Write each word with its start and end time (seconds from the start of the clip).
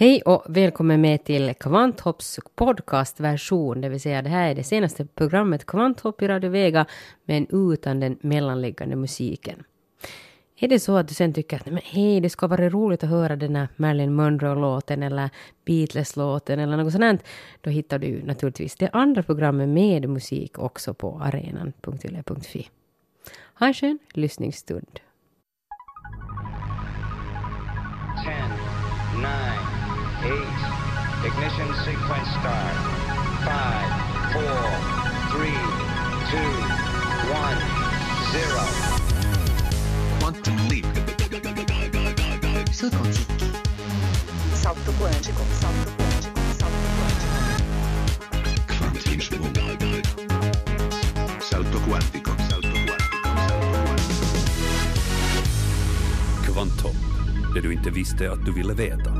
Hej 0.00 0.22
och 0.22 0.44
välkommen 0.48 1.00
med 1.00 1.24
till 1.24 1.54
Kvanthopps 1.60 2.40
podcastversion, 2.54 3.80
det 3.80 3.88
vill 3.88 4.00
säga 4.00 4.22
det 4.22 4.28
här 4.28 4.50
är 4.50 4.54
det 4.54 4.64
senaste 4.64 5.06
programmet 5.06 5.66
Kvanthopp 5.66 6.22
i 6.22 6.28
Radio 6.28 6.50
Vega, 6.50 6.86
men 7.24 7.46
utan 7.72 8.00
den 8.00 8.18
mellanliggande 8.20 8.96
musiken. 8.96 9.62
Är 10.56 10.68
det 10.68 10.80
så 10.80 10.96
att 10.96 11.08
du 11.08 11.14
sen 11.14 11.34
tycker 11.34 11.56
att 11.56 11.66
men 11.66 11.80
hej, 11.84 12.20
det 12.20 12.30
ska 12.30 12.46
vara 12.46 12.68
roligt 12.68 13.04
att 13.04 13.10
höra 13.10 13.36
den 13.36 13.56
här 13.56 13.68
Marilyn 13.76 14.14
Monroe-låten 14.14 15.02
eller 15.02 15.30
Beatles-låten 15.64 16.58
eller 16.58 16.76
något 16.76 16.92
sånt, 16.92 17.22
då 17.60 17.70
hittar 17.70 17.98
du 17.98 18.22
naturligtvis 18.22 18.76
det 18.76 18.88
andra 18.92 19.22
programmet 19.22 19.68
med 19.68 20.08
musik 20.08 20.58
också 20.58 20.94
på 20.94 21.20
arenan.yle.fi. 21.22 22.68
Ha 23.54 23.66
en 23.66 23.74
skön 23.74 23.98
lyssningsstund. 24.14 25.00
Ignition 31.34 31.70
sequence 31.84 32.28
start. 32.40 32.76
5, 33.44 33.54
4, 34.34 34.42
3, 35.30 35.50
2, 36.30 36.38
1, 37.30 37.58
0. 38.32 38.66
Quantum 40.20 40.56
Leap. 40.68 40.86
Salto 42.72 42.96
quântico. 43.02 43.44
Salto 44.54 44.92
quântico. 44.92 45.42
Salto 45.60 45.90
quântico. 45.96 46.40
Salto 46.58 46.88
quântico. 46.96 47.38
Salto 48.78 49.00
quantico. 49.50 49.90
Salto 51.40 51.78
quantico. 51.88 52.30
Salto 52.48 52.68
quantico. 52.70 53.10
Kvanthopp, 56.52 56.96
det 57.54 57.60
du 57.60 57.72
inte 57.72 57.90
visste 57.90 58.30
att 58.32 58.44
du 58.44 58.52
ville 58.52 58.74
veta. 58.74 59.10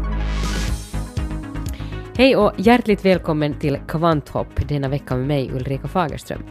Hej 2.20 2.36
och 2.36 2.52
hjärtligt 2.56 3.04
välkommen 3.04 3.58
till 3.58 3.78
Kvanthopp 3.88 4.68
denna 4.68 4.88
vecka 4.88 5.16
med 5.16 5.26
mig 5.26 5.50
Ulrika 5.52 5.88
Fagerström. 5.88 6.42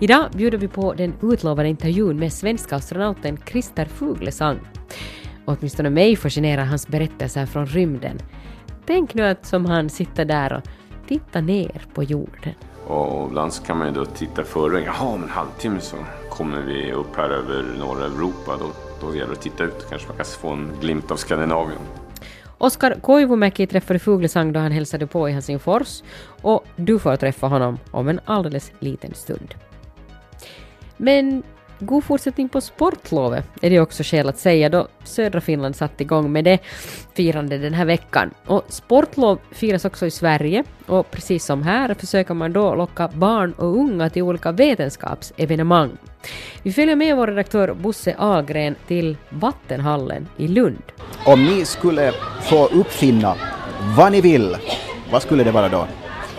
Idag 0.00 0.30
bjuder 0.36 0.58
vi 0.58 0.68
på 0.68 0.94
den 0.94 1.14
utlovade 1.22 1.68
intervjun 1.68 2.18
med 2.18 2.32
svenska 2.32 2.76
astronauten 2.76 3.38
Christer 3.46 3.84
Fuglesang. 3.84 4.58
Åtminstone 5.44 5.90
mig 5.90 6.16
fascinerar 6.16 6.64
hans 6.64 6.88
berättelser 6.88 7.46
från 7.46 7.66
rymden. 7.66 8.18
Tänk 8.86 9.14
nu 9.14 9.22
att 9.22 9.46
som 9.46 9.66
han 9.66 9.90
sitter 9.90 10.24
där 10.24 10.52
och 10.52 10.62
tittar 11.08 11.42
ner 11.42 11.82
på 11.94 12.02
jorden. 12.02 12.54
Och 12.86 13.28
ibland 13.28 13.52
så 13.52 13.62
kan 13.62 13.78
man 13.78 13.86
ju 13.88 13.94
då 13.94 14.04
titta 14.04 14.44
före. 14.44 14.80
Jaha, 14.80 15.06
om 15.06 15.22
en 15.22 15.28
halvtimme 15.28 15.80
så 15.80 15.96
kommer 16.30 16.62
vi 16.62 16.92
upp 16.92 17.16
här 17.16 17.30
över 17.30 17.64
norra 17.78 18.04
Europa. 18.04 18.56
Då, 18.58 18.66
då 19.00 19.14
gäller 19.14 19.26
det 19.26 19.32
att 19.32 19.42
titta 19.42 19.64
ut. 19.64 19.86
Kanske 19.90 20.08
man 20.08 20.16
kan 20.16 20.26
få 20.26 20.50
en 20.50 20.70
glimt 20.80 21.10
av 21.10 21.16
Skandinavien. 21.16 21.80
Oskar 22.58 23.00
Koivumäki 23.00 23.66
träffade 23.66 23.98
Fuglesang 23.98 24.52
då 24.52 24.60
han 24.60 24.72
hälsade 24.72 25.06
på 25.06 25.28
i 25.28 25.32
Helsingfors 25.32 26.02
och 26.42 26.64
du 26.76 26.98
får 26.98 27.16
träffa 27.16 27.46
honom 27.46 27.78
om 27.90 28.08
en 28.08 28.20
alldeles 28.24 28.72
liten 28.78 29.14
stund. 29.14 29.54
Men 30.96 31.42
god 31.78 32.04
fortsättning 32.04 32.48
på 32.48 32.60
sportlovet 32.60 33.46
är 33.60 33.70
det 33.70 33.80
också 33.80 34.02
skäl 34.02 34.28
att 34.28 34.38
säga 34.38 34.68
då 34.68 34.88
södra 35.04 35.40
Finland 35.40 35.76
satt 35.76 36.00
igång 36.00 36.32
med 36.32 36.44
det 36.44 36.58
firande 37.14 37.58
den 37.58 37.74
här 37.74 37.84
veckan. 37.84 38.30
Och 38.46 38.64
sportlov 38.68 39.38
firas 39.50 39.84
också 39.84 40.06
i 40.06 40.10
Sverige 40.10 40.64
och 40.86 41.10
precis 41.10 41.44
som 41.44 41.62
här 41.62 41.94
försöker 41.94 42.34
man 42.34 42.52
då 42.52 42.74
locka 42.74 43.08
barn 43.08 43.52
och 43.52 43.76
unga 43.76 44.10
till 44.10 44.22
olika 44.22 44.52
vetenskapsevenemang. 44.52 45.90
Vi 46.62 46.72
följer 46.72 46.96
med 46.96 47.16
vår 47.16 47.26
redaktör 47.26 47.74
Bosse 47.74 48.14
Ahlgren 48.18 48.74
till 48.86 49.16
Vattenhallen 49.30 50.28
i 50.36 50.48
Lund. 50.48 50.82
Om 51.24 51.44
ni 51.44 51.64
skulle 51.64 52.12
få 52.42 52.66
uppfinna 52.66 53.34
vad 53.96 54.12
ni 54.12 54.20
vill, 54.20 54.56
vad 55.10 55.22
skulle 55.22 55.44
det 55.44 55.50
vara 55.50 55.68
då? 55.68 55.86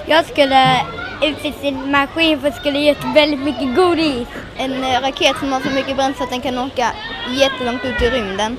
Jag 0.08 0.26
skulle 0.26 0.82
utveckla 1.24 1.70
en 1.70 1.92
maskin 1.92 2.40
för 2.40 2.48
att 2.48 2.56
skulle 2.56 2.80
ge 2.80 2.96
väldigt 3.16 3.40
mycket 3.40 3.76
godis. 3.76 4.28
En 4.58 4.72
eh, 4.72 5.02
raket 5.02 5.38
som 5.40 5.52
har 5.52 5.60
så 5.60 5.70
mycket 5.70 5.96
bränsle 5.96 6.24
att 6.24 6.30
den 6.30 6.42
kan 6.42 6.58
åka 6.58 6.92
jättelångt 7.40 7.86
ut 7.86 8.02
i 8.02 8.10
rymden. 8.10 8.58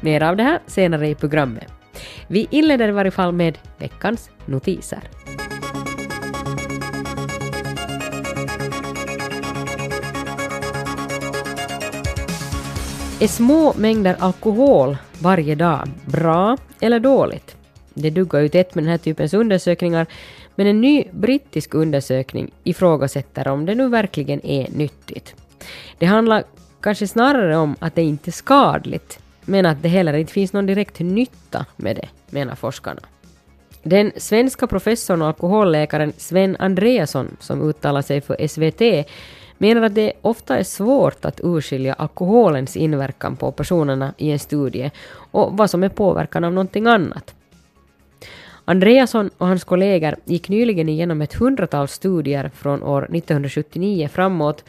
Mer 0.00 0.22
av 0.22 0.36
det 0.36 0.42
här 0.42 0.60
senare 0.66 1.08
i 1.08 1.14
programmet. 1.14 1.72
Vi 2.26 2.46
inleder 2.50 2.88
i 2.88 2.92
varje 2.92 3.10
fall 3.10 3.32
med 3.32 3.58
veckans 3.78 4.30
notiser. 4.46 5.00
Är 13.20 13.28
små 13.28 13.74
mängder 13.76 14.16
alkohol 14.18 14.96
varje 15.18 15.54
dag 15.54 15.88
bra 16.06 16.56
eller 16.80 17.00
dåligt? 17.00 17.56
Det 17.94 18.10
duggar 18.10 18.40
ju 18.40 18.48
tätt 18.48 18.74
med 18.74 18.84
den 18.84 18.90
här 18.90 18.98
typens 18.98 19.34
undersökningar, 19.34 20.06
men 20.54 20.66
en 20.66 20.80
ny 20.80 21.04
brittisk 21.10 21.74
undersökning 21.74 22.50
ifrågasätter 22.64 23.48
om 23.48 23.66
det 23.66 23.74
nu 23.74 23.88
verkligen 23.88 24.46
är 24.46 24.68
nyttigt. 24.70 25.34
Det 25.98 26.06
handlar 26.06 26.44
kanske 26.80 27.06
snarare 27.06 27.56
om 27.56 27.76
att 27.78 27.94
det 27.94 28.02
inte 28.02 28.30
är 28.30 28.32
skadligt, 28.32 29.18
men 29.44 29.66
att 29.66 29.82
det 29.82 29.88
heller 29.88 30.14
inte 30.14 30.32
finns 30.32 30.52
någon 30.52 30.66
direkt 30.66 31.00
nytta 31.00 31.66
med 31.76 31.96
det, 31.96 32.08
menar 32.30 32.54
forskarna. 32.54 33.00
Den 33.82 34.12
svenska 34.16 34.66
professorn 34.66 35.22
och 35.22 35.28
alkoholläkaren 35.28 36.12
Sven 36.16 36.56
Andreasson, 36.58 37.36
som 37.40 37.68
uttalar 37.68 38.02
sig 38.02 38.20
för 38.20 38.46
SVT, 38.48 39.08
menar 39.58 39.82
att 39.82 39.94
det 39.94 40.12
ofta 40.22 40.58
är 40.58 40.62
svårt 40.62 41.24
att 41.24 41.40
urskilja 41.42 41.94
alkoholens 41.94 42.76
inverkan 42.76 43.36
på 43.36 43.52
personerna 43.52 44.14
i 44.16 44.30
en 44.30 44.38
studie 44.38 44.90
och 45.14 45.56
vad 45.56 45.70
som 45.70 45.82
är 45.82 45.88
påverkan 45.88 46.44
av 46.44 46.52
någonting 46.52 46.86
annat. 46.86 47.34
Andreasson 48.64 49.30
och 49.38 49.46
hans 49.46 49.64
kollegor 49.64 50.16
gick 50.24 50.48
nyligen 50.48 50.88
igenom 50.88 51.22
ett 51.22 51.34
hundratal 51.34 51.88
studier 51.88 52.50
från 52.54 52.82
år 52.82 53.02
1979 53.02 54.08
framåt 54.12 54.64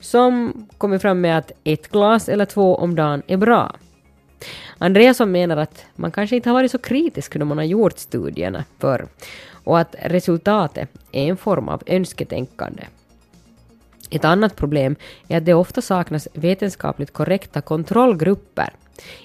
som 0.00 0.52
kommit 0.78 1.02
fram 1.02 1.20
med 1.20 1.38
att 1.38 1.52
ett 1.64 1.88
glas 1.88 2.28
eller 2.28 2.44
två 2.44 2.76
om 2.76 2.94
dagen 2.94 3.22
är 3.26 3.36
bra. 3.36 3.76
Andreasson 4.78 5.32
menar 5.32 5.56
att 5.56 5.84
man 5.96 6.12
kanske 6.12 6.36
inte 6.36 6.48
har 6.48 6.54
varit 6.54 6.70
så 6.70 6.78
kritisk 6.78 7.34
när 7.36 7.44
man 7.44 7.58
har 7.58 7.64
gjort 7.64 7.98
studierna 7.98 8.64
förr 8.78 9.06
och 9.64 9.78
att 9.78 9.94
resultatet 10.02 10.88
är 11.12 11.24
en 11.24 11.36
form 11.36 11.68
av 11.68 11.82
önsketänkande. 11.86 12.82
Ett 14.10 14.24
annat 14.24 14.56
problem 14.56 14.96
är 15.28 15.36
att 15.36 15.44
det 15.44 15.54
ofta 15.54 15.82
saknas 15.82 16.28
vetenskapligt 16.32 17.12
korrekta 17.12 17.60
kontrollgrupper. 17.60 18.72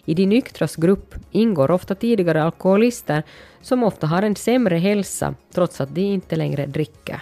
I 0.06 0.13
de 0.13 0.25
nyktras 0.25 0.75
grupp 0.75 1.16
ingår 1.31 1.72
ofta 1.72 1.96
tidigare 1.96 2.44
alkoholister 2.44 3.24
som 3.62 3.84
ofta 3.84 4.07
har 4.07 4.24
en 4.24 4.35
sämre 4.35 4.78
hälsa 4.78 5.35
trots 5.53 5.81
att 5.81 5.95
de 5.95 6.01
inte 6.01 6.35
längre 6.35 6.66
dricker. 6.66 7.22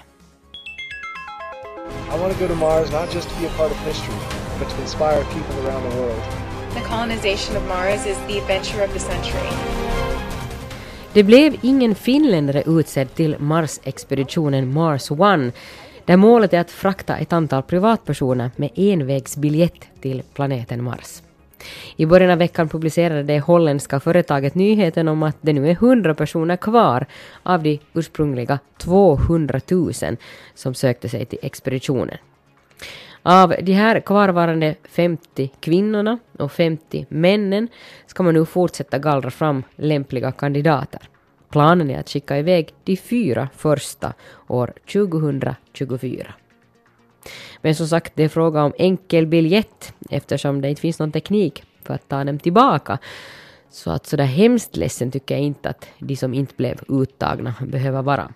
I 2.15 2.19
want 2.19 2.37
to 2.37 2.39
go 2.39 2.47
to 2.47 2.55
Mars 2.55 2.91
not 2.91 3.13
just 3.13 3.29
to 3.29 3.35
be 3.41 3.47
a 3.47 3.51
part 3.57 3.71
of 3.71 3.87
history, 3.87 4.19
but 4.59 4.69
to 4.69 4.81
inspire 4.81 5.23
people 5.23 5.69
around 5.69 5.91
the 5.91 5.97
world. 5.97 6.21
The 6.73 6.81
colonization 6.89 7.57
of 7.57 7.67
Mars 7.67 8.05
is 8.07 8.17
the 8.27 8.39
adventure 8.39 8.85
of 8.85 8.93
the 8.93 8.99
century. 8.99 9.49
Det 11.13 11.23
blev 11.23 11.55
ingen 11.61 11.95
finländare 11.95 12.63
utsedd 12.65 13.15
till 13.15 13.35
Mars-expeditionen 13.39 14.73
Mars 14.73 15.11
One, 15.11 15.51
där 16.05 16.17
målet 16.17 16.53
är 16.53 16.59
att 16.59 16.71
frakta 16.71 17.17
ett 17.17 17.33
antal 17.33 17.63
privatpersoner 17.63 18.51
med 18.55 18.69
envägsbiljett 18.75 19.87
till 20.01 20.23
planeten 20.33 20.83
Mars. 20.83 21.21
I 21.95 22.05
början 22.05 22.31
av 22.31 22.37
veckan 22.37 22.69
publicerade 22.69 23.23
det 23.23 23.39
holländska 23.39 23.99
företaget 23.99 24.55
nyheten 24.55 25.07
om 25.07 25.23
att 25.23 25.37
det 25.41 25.53
nu 25.53 25.67
är 25.67 25.71
100 25.71 26.13
personer 26.15 26.55
kvar 26.55 27.05
av 27.43 27.63
de 27.63 27.79
ursprungliga 27.93 28.59
200 28.77 29.61
000 29.71 29.93
som 30.55 30.73
sökte 30.73 31.09
sig 31.09 31.25
till 31.25 31.39
expeditionen. 31.41 32.17
Av 33.23 33.55
de 33.61 33.73
här 33.73 33.99
kvarvarande 33.99 34.75
50 34.89 35.51
kvinnorna 35.59 36.19
och 36.39 36.51
50 36.51 37.05
männen 37.09 37.67
ska 38.07 38.23
man 38.23 38.33
nu 38.33 38.45
fortsätta 38.45 38.99
gallra 38.99 39.31
fram 39.31 39.63
lämpliga 39.75 40.31
kandidater. 40.31 41.01
Planen 41.53 41.89
är 41.89 41.99
att 41.99 42.09
skicka 42.09 42.37
iväg 42.37 42.73
de 42.83 42.97
fyra 42.97 43.49
första 43.55 44.13
år 44.47 44.73
2024. 44.93 46.33
Men 47.61 47.75
som 47.75 47.87
sagt, 47.87 48.13
det 48.15 48.23
är 48.23 48.29
fråga 48.29 48.63
om 48.63 48.73
enkel 48.77 49.27
biljett 49.27 49.93
eftersom 50.09 50.61
det 50.61 50.69
inte 50.69 50.81
finns 50.81 50.99
någon 50.99 51.11
teknik 51.11 51.63
för 51.83 51.93
att 51.93 52.09
ta 52.09 52.23
dem 52.23 52.39
tillbaka. 52.39 52.97
Så 53.69 53.91
att 53.91 54.05
sådär 54.05 54.25
hemskt 54.25 54.77
ledsen 54.77 55.11
tycker 55.11 55.35
jag 55.35 55.43
inte 55.43 55.69
att 55.69 55.87
de 55.99 56.15
som 56.15 56.33
inte 56.33 56.53
blev 56.55 56.79
uttagna 56.87 57.53
behöver 57.61 58.01
vara. 58.01 58.33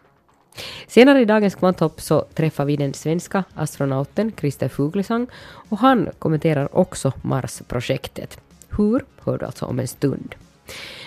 Senare 0.87 1.21
i 1.21 1.25
dagens 1.25 1.55
Kvanthopp 1.55 2.01
så 2.01 2.21
träffar 2.21 2.65
vi 2.65 2.75
den 2.75 2.93
svenska 2.93 3.43
astronauten 3.53 4.31
Christer 4.39 4.67
Fuglesang 4.67 5.27
och 5.69 5.77
han 5.77 6.09
kommenterar 6.19 6.77
också 6.77 7.13
Mars-projektet. 7.21 8.39
Hur 8.69 9.05
hör 9.23 9.37
du 9.37 9.45
alltså 9.45 9.65
om 9.65 9.79
en 9.79 9.87
stund. 9.87 10.35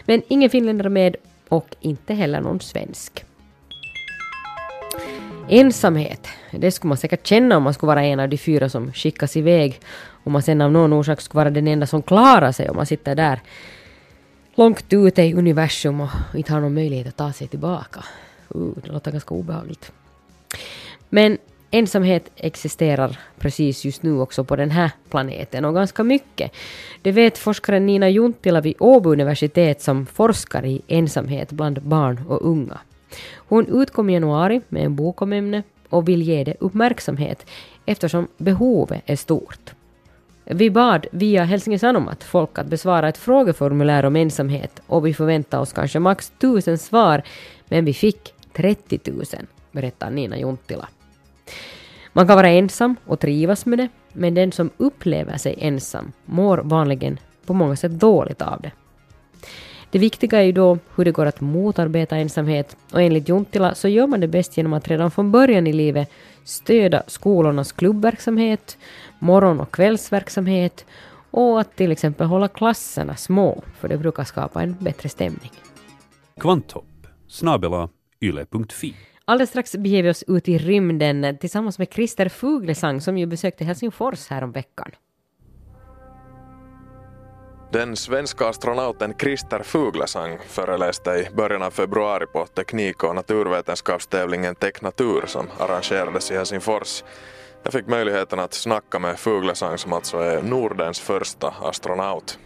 Men 0.05 0.23
ingen 0.29 0.51
finländare 0.51 0.89
med 0.89 1.17
och 1.51 1.77
inte 1.81 2.15
heller 2.15 2.41
någon 2.41 2.61
svensk. 2.61 3.25
Ensamhet, 5.49 6.27
det 6.51 6.71
skulle 6.71 6.89
man 6.89 6.99
säkert 6.99 7.27
känna 7.27 7.57
om 7.57 7.63
man 7.63 7.75
skulle 7.75 7.89
vara 7.89 8.05
en 8.05 8.21
av 8.21 8.29
de 8.29 8.39
fyra 8.39 8.69
som 8.69 8.93
skickas 8.93 9.37
iväg. 9.37 9.81
Om 10.25 10.33
man 10.33 10.43
sen 10.43 10.61
av 10.61 10.73
någon 10.73 10.93
orsak 10.93 11.21
skulle 11.21 11.39
vara 11.39 11.51
den 11.51 11.69
enda 11.69 11.87
som 11.87 12.03
klarar 12.03 12.53
sig 12.53 12.69
om 12.69 12.77
man 12.77 12.87
sitter 12.87 13.15
där 13.15 13.41
långt 14.55 14.93
ute 14.93 15.23
i 15.23 15.35
universum 15.35 16.01
och 16.01 16.11
inte 16.35 16.53
har 16.53 16.61
någon 16.61 16.75
möjlighet 16.75 17.07
att 17.07 17.17
ta 17.17 17.33
sig 17.33 17.49
tillbaka. 17.49 18.05
Uh, 18.55 18.73
det 18.83 18.93
låter 18.93 19.13
ganska 19.13 19.35
obehagligt. 19.35 19.93
Men 21.09 21.39
ensamhet 21.71 22.31
existerar 22.37 23.19
precis 23.39 23.85
just 23.85 24.03
nu 24.03 24.21
också 24.21 24.45
på 24.45 24.57
den 24.57 24.71
här 24.71 24.91
planeten 25.11 25.65
och 25.65 25.75
ganska 25.75 26.05
mycket. 26.05 26.53
Det 27.03 27.13
vet 27.13 27.39
forskaren 27.39 27.87
Nina 27.87 28.09
Junttila 28.09 28.61
vid 28.61 28.75
Åbo 28.79 29.13
universitet 29.13 29.83
som 29.83 30.07
forskar 30.07 30.67
i 30.67 30.83
ensamhet 30.89 31.53
bland 31.53 31.83
barn 31.83 32.21
och 32.29 32.47
unga. 32.47 32.79
Hon 33.37 33.83
utkom 33.83 34.11
i 34.11 34.13
januari 34.13 34.61
med 34.69 34.85
en 34.85 34.97
bok 34.97 35.23
om 35.23 35.33
ämnet 35.33 35.65
och 35.89 36.09
vill 36.09 36.23
ge 36.23 36.45
det 36.45 36.57
uppmärksamhet 36.61 37.47
eftersom 37.87 38.29
behovet 38.37 39.03
är 39.07 39.17
stort. 39.17 39.75
Vi 40.45 40.71
bad 40.71 41.07
via 41.13 41.45
Helsingin 41.45 41.79
Sanomat 41.79 42.25
folk 42.25 42.59
att 42.59 42.67
besvara 42.67 43.09
ett 43.09 43.19
frågeformulär 43.19 44.05
om 44.05 44.17
ensamhet 44.17 44.81
och 44.87 45.07
vi 45.07 45.15
förväntade 45.15 45.63
oss 45.63 45.73
kanske 45.73 45.99
max 45.99 46.33
tusen 46.39 46.79
svar, 46.79 47.23
men 47.69 47.85
vi 47.85 47.95
fick 47.95 48.35
30 48.53 49.01
000, 49.05 49.25
berättar 49.73 50.11
Nina 50.11 50.39
Junttila. 50.39 50.89
Man 52.13 52.27
kan 52.27 52.37
vara 52.37 52.49
ensam 52.49 52.97
och 53.07 53.21
trivas 53.21 53.67
med 53.67 53.79
det, 53.79 53.89
men 54.13 54.35
den 54.35 54.53
som 54.53 54.71
upplever 54.77 55.37
sig 55.37 55.55
ensam 55.59 56.13
mår 56.25 56.59
vanligen 56.59 57.19
på 57.47 57.55
många 57.55 57.77
sätt 57.77 57.93
dåligt 57.93 58.43
av 58.43 58.61
det. 58.61 58.71
Det 59.91 59.99
viktiga 59.99 60.39
är 60.39 60.43
ju 60.43 60.53
då 60.53 60.79
hur 60.97 61.05
det 61.05 61.13
går 61.13 61.27
att 61.27 61.41
motarbeta 61.41 62.17
ensamhet 62.17 62.77
och 62.93 63.03
enligt 63.03 63.29
Junttila 63.29 63.75
så 63.75 63.89
gör 63.89 64.07
man 64.07 64.21
det 64.21 64.29
bäst 64.29 64.57
genom 64.57 64.73
att 64.73 64.89
redan 64.89 65.11
från 65.11 65.33
början 65.33 65.67
i 65.67 65.73
livet 65.73 66.11
stödja 66.45 67.03
skolornas 67.07 67.73
klubbverksamhet, 67.73 68.79
morgon 69.19 69.61
och 69.61 69.71
kvällsverksamhet 69.71 70.85
och 71.31 71.61
att 71.61 71.77
till 71.77 71.93
exempel 71.93 72.27
hålla 72.27 72.49
klasserna 72.49 73.17
små, 73.17 73.63
för 73.79 73.89
det 73.89 73.99
brukar 73.99 74.25
skapa 74.25 74.63
en 74.63 74.77
bättre 74.81 75.09
stämning. 75.09 75.51
Kvanthopp 76.41 77.07
snabela 77.29 77.89
yle.fi. 78.21 78.95
Alldeles 79.31 79.51
strax 79.51 79.77
beger 79.77 80.03
vi 80.03 80.11
oss 80.11 80.23
ut 80.23 80.49
i 80.49 80.59
rymden 80.59 81.39
tillsammans 81.39 81.79
med 81.79 81.89
Christer 81.93 82.29
Fuglesang 82.29 83.01
som 83.01 83.19
ju 83.19 83.27
besökte 83.27 83.65
Helsingfors 83.65 84.29
häromveckan. 84.29 84.91
Den 87.73 87.97
svenska 87.97 88.49
astronauten 88.49 89.15
Christer 89.21 89.63
Fuglesang 89.63 90.39
föreläste 90.47 91.11
i 91.11 91.35
början 91.35 91.63
av 91.63 91.71
februari 91.71 92.27
på 92.27 92.47
teknik 92.47 93.05
och 93.05 93.15
naturvetenskapstävlingen 93.15 94.55
Teknatur 94.55 95.25
som 95.27 95.47
arrangerades 95.59 96.31
i 96.31 96.35
Helsingfors. 96.35 97.05
Jag 97.63 97.73
fick 97.73 97.87
möjligheten 97.87 98.39
att 98.39 98.55
snacka 98.55 98.99
med 98.99 99.19
Fuglesang 99.19 99.79
som 99.79 99.93
alltså 99.93 100.19
är 100.19 100.43
Nordens 100.43 101.01
första 101.01 101.55
astronaut. 101.63 102.39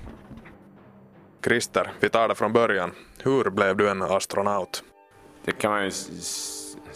Christer, 1.45 1.93
vi 2.01 2.09
tar 2.09 2.29
det 2.29 2.35
från 2.35 2.53
början. 2.53 2.91
Hur 3.23 3.51
blev 3.51 3.77
du 3.77 3.89
en 3.91 4.03
astronaut? 4.03 4.83
Det 5.45 5.53
kan 5.53 5.71
man 5.71 5.85
ju 5.85 5.91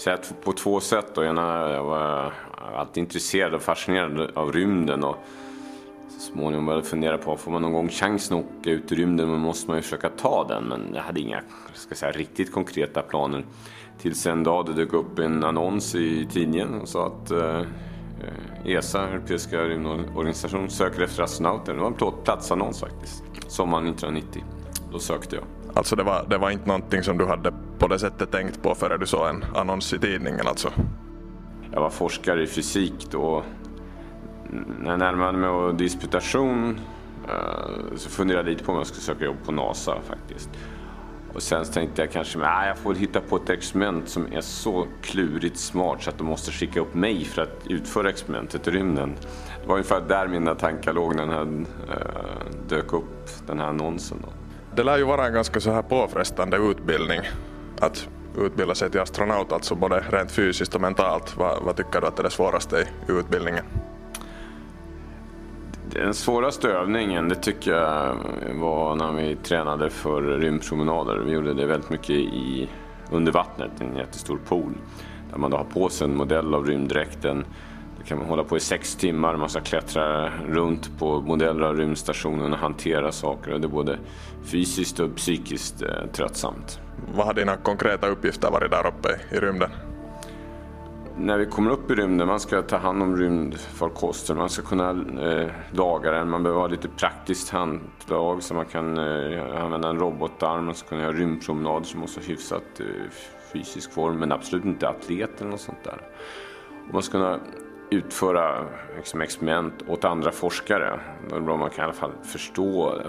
säga 0.01 0.19
på 0.45 0.53
två 0.53 0.81
sätt. 0.81 1.07
Då. 1.15 1.25
Ena, 1.25 1.71
jag 1.71 1.85
var 1.85 2.33
alltid 2.77 3.01
intresserad 3.01 3.55
och 3.55 3.63
fascinerad 3.63 4.31
av 4.35 4.53
rymden. 4.53 5.05
Och 5.05 5.17
så 6.09 6.21
småningom 6.33 6.67
började 6.67 6.83
jag 6.83 6.91
fundera 6.91 7.19
på, 7.19 7.37
får 7.37 7.51
man 7.51 7.63
någon 7.63 7.73
gång 7.73 7.89
chansen 7.89 8.39
att 8.39 8.45
åka 8.45 8.71
ut 8.71 8.93
i 8.93 8.95
rymden 8.95 9.31
men 9.31 9.41
måste 9.41 9.71
man 9.71 9.77
ju 9.77 9.83
försöka 9.83 10.09
ta 10.09 10.45
den. 10.49 10.65
Men 10.65 10.91
jag 10.95 11.03
hade 11.03 11.21
inga 11.21 11.41
ska 11.75 11.95
säga, 11.95 12.13
riktigt 12.13 12.53
konkreta 12.53 13.03
planer. 13.03 13.45
Tills 13.99 14.27
en 14.27 14.45
dag 14.45 14.67
det 14.67 14.73
dök 14.73 14.93
upp 14.93 15.19
en 15.19 15.45
annons 15.45 15.95
i 15.95 16.27
tidningen 16.31 16.81
och 16.81 16.89
sa 16.89 17.07
att 17.07 17.31
eh, 17.31 17.63
ESA, 18.65 19.09
Europeiska 19.09 19.65
rymdorganisationen, 19.65 20.71
söker 20.71 21.03
efter 21.03 21.23
astronauter. 21.23 21.75
Det 21.75 21.81
var 21.81 21.87
en 21.87 22.25
platsannons 22.25 22.81
faktiskt. 22.81 23.23
Sommaren 23.49 23.87
1990. 23.87 24.45
Då 24.93 24.99
sökte 24.99 25.37
jag. 25.37 25.58
Alltså 25.75 25.97
det 25.97 26.03
var, 26.03 26.27
det 26.31 26.39
var 26.39 26.51
inte 26.51 26.69
någonting 26.69 27.03
som 27.03 27.19
du 27.19 27.27
hade 27.27 27.53
på 27.79 27.89
det 27.89 27.99
sättet 27.99 28.31
tänkt 28.31 28.63
på 28.63 28.75
före 28.75 28.97
du 28.97 29.07
såg 29.07 29.29
en 29.29 29.45
annons 29.55 29.93
i 29.93 29.99
tidningen 29.99 30.47
alltså? 30.47 30.73
Jag 31.73 31.81
var 31.81 31.91
forskare 31.91 32.43
i 32.43 32.47
fysik 32.47 33.11
då. 33.11 33.43
När 34.81 34.91
jag 34.91 34.99
närmade 34.99 35.39
mig 35.39 35.75
disputation 35.75 36.81
eh, 37.29 37.97
så 37.97 38.11
funderade 38.11 38.49
jag 38.49 38.53
lite 38.53 38.65
på 38.65 38.73
om 38.73 38.79
jag 38.79 38.87
skulle 38.87 39.03
söka 39.03 39.25
jobb 39.25 39.37
på 39.45 39.53
NASA 39.53 39.97
faktiskt. 40.09 40.51
Och 41.35 41.43
sen 41.43 41.65
så 41.65 41.73
tänkte 41.73 42.03
jag 42.03 42.13
kanske 42.13 42.39
att 42.39 42.67
jag 42.67 42.79
får 42.79 42.91
väl 42.91 42.99
hitta 42.99 43.21
på 43.21 43.37
ett 43.37 43.51
experiment 43.51 44.09
som 44.09 44.33
är 44.33 44.41
så 44.41 44.87
klurigt 45.03 45.59
smart 45.59 46.03
så 46.03 46.11
att 46.11 46.19
de 46.19 46.27
måste 46.27 46.51
skicka 46.51 46.81
upp 46.81 46.95
mig 46.95 47.25
för 47.25 47.43
att 47.43 47.67
utföra 47.67 48.11
experimentet 48.11 48.69
i 48.69 48.71
rymden. 48.71 49.15
Det 49.63 49.69
var 49.69 49.75
ungefär 49.75 50.01
där 50.01 50.29
mina 50.29 50.55
tankar 50.55 50.93
låg 50.93 51.17
när 51.17 51.27
den 51.27 51.35
här, 51.35 51.65
eh, 51.95 52.69
dök 52.69 52.93
upp, 52.93 53.29
den 53.47 53.59
här 53.59 53.67
annonsen. 53.67 54.19
Då. 54.23 54.38
Det 54.79 54.85
lär 54.85 54.99
ju 54.99 55.05
vara 55.05 55.27
en 55.27 55.33
ganska 55.33 55.61
så 55.61 55.71
här 55.71 55.83
påfrestande 55.83 56.57
utbildning 56.57 57.21
att 57.81 58.09
utbilda 58.37 58.75
sig 58.75 58.91
till 58.91 59.01
astronaut, 59.01 59.53
alltså 59.53 59.75
både 59.75 60.05
rent 60.11 60.31
fysiskt 60.31 60.75
och 60.75 60.81
mentalt. 60.81 61.37
Vad, 61.37 61.63
vad 61.63 61.77
tycker 61.77 62.01
du 62.01 62.07
att 62.07 62.19
är 62.19 62.23
det 62.23 62.31
svåraste 62.31 62.77
i 63.09 63.13
utbildningen? 63.13 63.65
Den 65.91 66.15
svåraste 66.15 66.69
övningen 66.69 67.29
det 67.29 67.35
tycker 67.35 67.71
jag 67.73 68.17
var 68.55 68.97
när 68.97 69.13
vi 69.13 69.37
tränade 69.37 69.91
för 69.91 70.23
rymdpromenader. 70.23 71.17
Vi 71.17 71.33
gjorde 71.33 71.55
det 71.55 71.67
väldigt 71.67 71.91
mycket 71.91 72.11
i, 72.11 72.69
under 73.11 73.33
vattnet, 73.33 73.71
i 73.81 73.85
en 73.85 73.97
jättestor 73.97 74.39
pool. 74.49 74.73
Där 75.31 75.39
man 75.39 75.51
då 75.51 75.57
har 75.57 75.65
på 75.65 75.89
sig 75.89 76.05
en 76.05 76.17
modell 76.17 76.55
av 76.55 76.67
rymddräkten. 76.67 77.45
Kan 78.09 78.19
man 78.19 78.27
hålla 78.27 78.45
på 78.45 78.57
i 78.57 78.61
sex 78.61 78.97
timmar. 78.97 79.37
Man 79.37 79.49
ska 79.49 79.61
klättra 79.61 80.31
runt 80.31 80.99
på 80.99 81.21
modeller 81.21 81.63
av 81.63 81.77
rymdstationen 81.77 82.53
och 82.53 82.59
hantera 82.59 83.13
saker. 83.13 83.53
Och 83.53 83.61
det 83.61 83.67
är 83.67 83.69
både 83.71 83.99
fysiskt 84.45 85.01
och 85.01 85.17
psykiskt 85.17 85.83
eh, 85.83 86.07
tröttsamt. 86.13 86.81
Vad 87.15 87.27
har 87.27 87.35
dina 87.35 87.57
konkreta 87.57 88.09
uppgifter 88.09 88.51
varit 88.51 88.71
där 88.71 88.87
uppe 88.87 89.37
i, 89.37 89.41
rymden? 89.41 89.71
när 91.21 91.39
vi 91.39 91.47
kommer 91.47 91.71
upp 91.71 91.91
i 91.91 91.95
rymden, 91.95 92.29
man 92.29 92.41
ska 92.41 92.63
ta 92.63 92.77
hand 92.77 93.03
om 93.03 93.17
rymdfarkoster, 93.17 94.35
man 94.35 94.49
ska 94.49 94.63
kunna 94.63 94.91
eh, 95.23 95.51
laga 95.71 96.11
den, 96.11 96.31
man 96.31 96.43
behöver 96.43 96.61
ha 96.61 96.69
lite 96.69 96.89
praktiskt 96.89 97.51
handlag 97.51 98.43
så 98.43 98.55
man 98.55 98.67
kan 98.67 98.99
eh, 98.99 99.65
använda 99.65 99.89
en 99.89 99.99
robotarm, 99.99 100.65
man 100.65 100.75
ska 100.75 100.89
kunna 100.89 101.03
göra 101.03 101.13
rymdpromenader 101.13 101.87
som 101.87 102.01
måste 102.01 102.21
ha 102.21 102.27
hyfsat 102.27 102.81
eh, 102.81 102.87
fysisk 103.53 103.93
form, 103.93 104.19
men 104.19 104.33
absolut 104.33 104.65
inte 104.65 104.89
atlet 104.89 105.41
eller 105.41 105.51
något 105.51 105.61
sånt 105.61 105.85
där. 105.85 106.01
Och 106.89 106.95
man 106.95 107.03
ska 107.03 107.13
kunna 107.13 107.41
utföra 107.91 108.65
liksom, 108.97 109.21
experiment 109.21 109.75
åt 109.89 110.05
andra 110.05 110.33
forskare, 110.33 111.01
då 111.29 111.37
är 111.37 111.41
det 111.41 111.45
bra 111.45 111.55
om 111.55 111.61
man 111.61 111.71
kan 111.71 111.83
i 111.83 111.85
alla 111.85 111.93
fall 111.93 112.13
förstå 112.23 113.03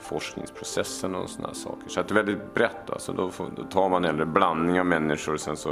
forskningsprocessen 0.00 1.14
och 1.14 1.30
sådana 1.30 1.54
saker. 1.54 1.88
Så 1.88 2.00
att 2.00 2.08
det 2.08 2.12
är 2.12 2.16
väldigt 2.16 2.54
brett, 2.54 2.90
alltså. 2.90 3.12
då, 3.12 3.30
får, 3.30 3.46
då 3.56 3.62
tar 3.62 3.88
man 3.88 4.04
en 4.04 4.32
blandning 4.32 4.80
av 4.80 4.86
människor 4.86 5.34
och 5.34 5.40
sen 5.40 5.56
så 5.56 5.70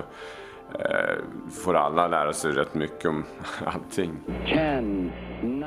eh, 0.79 1.17
får 1.51 1.75
alla 1.75 2.09
lära 2.09 2.33
sig 2.33 2.53
rätt 2.53 2.75
mycket 2.75 3.05
om 3.05 3.25
allting. 3.65 4.21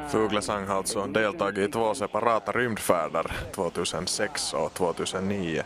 Fuglesang 0.10 0.68
har 0.68 0.76
alltså 0.76 1.06
deltagit 1.06 1.70
i 1.70 1.72
två 1.72 1.94
separata 1.94 2.52
rymdfärder, 2.52 3.32
2006 3.56 4.54
och 4.54 4.74
2009. 4.74 5.64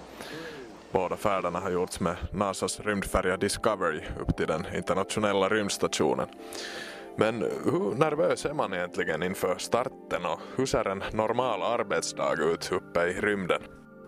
Båda 0.92 1.18
färderna 1.18 1.60
har 1.60 1.72
gjorts 1.72 2.00
med 2.00 2.16
NASAs 2.32 2.80
rymdfärja 2.80 3.38
Discovery 3.38 4.02
upp 4.20 4.38
till 4.38 4.48
den 4.48 4.66
internationella 4.76 5.50
rymdstationen. 5.50 6.28
Men 7.16 7.42
hur 7.42 7.96
nervös 7.96 8.46
är 8.46 8.54
man 8.54 8.74
egentligen 8.74 9.24
inför 9.24 9.56
starten 9.58 10.26
och 10.26 10.40
hur 10.56 10.66
ser 10.66 10.88
en 10.88 11.04
normal 11.14 11.62
arbetsdag 11.62 12.34
ut 12.34 12.72
uppe 12.72 13.00
i 13.00 13.14
rymden? 13.14 13.62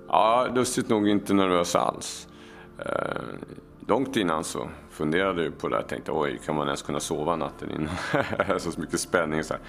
Ja, 0.07 0.47
lustigt 0.55 0.89
nog 0.89 1.09
inte 1.09 1.33
nervös 1.33 1.75
alls. 1.75 2.27
Eh, 2.79 3.21
långt 3.87 4.15
innan 4.15 4.43
så 4.43 4.69
funderade 4.89 5.43
jag 5.43 5.57
på 5.57 5.69
det 5.69 5.75
här. 5.75 5.83
Tänkte 5.83 6.11
oj, 6.11 6.39
kan 6.45 6.55
man 6.55 6.67
ens 6.67 6.81
kunna 6.81 6.99
sova 6.99 7.35
natten 7.35 7.71
innan? 7.71 8.59
så 8.59 8.81
mycket 8.81 8.99
spänning. 8.99 9.43
Så 9.43 9.53
här. 9.53 9.63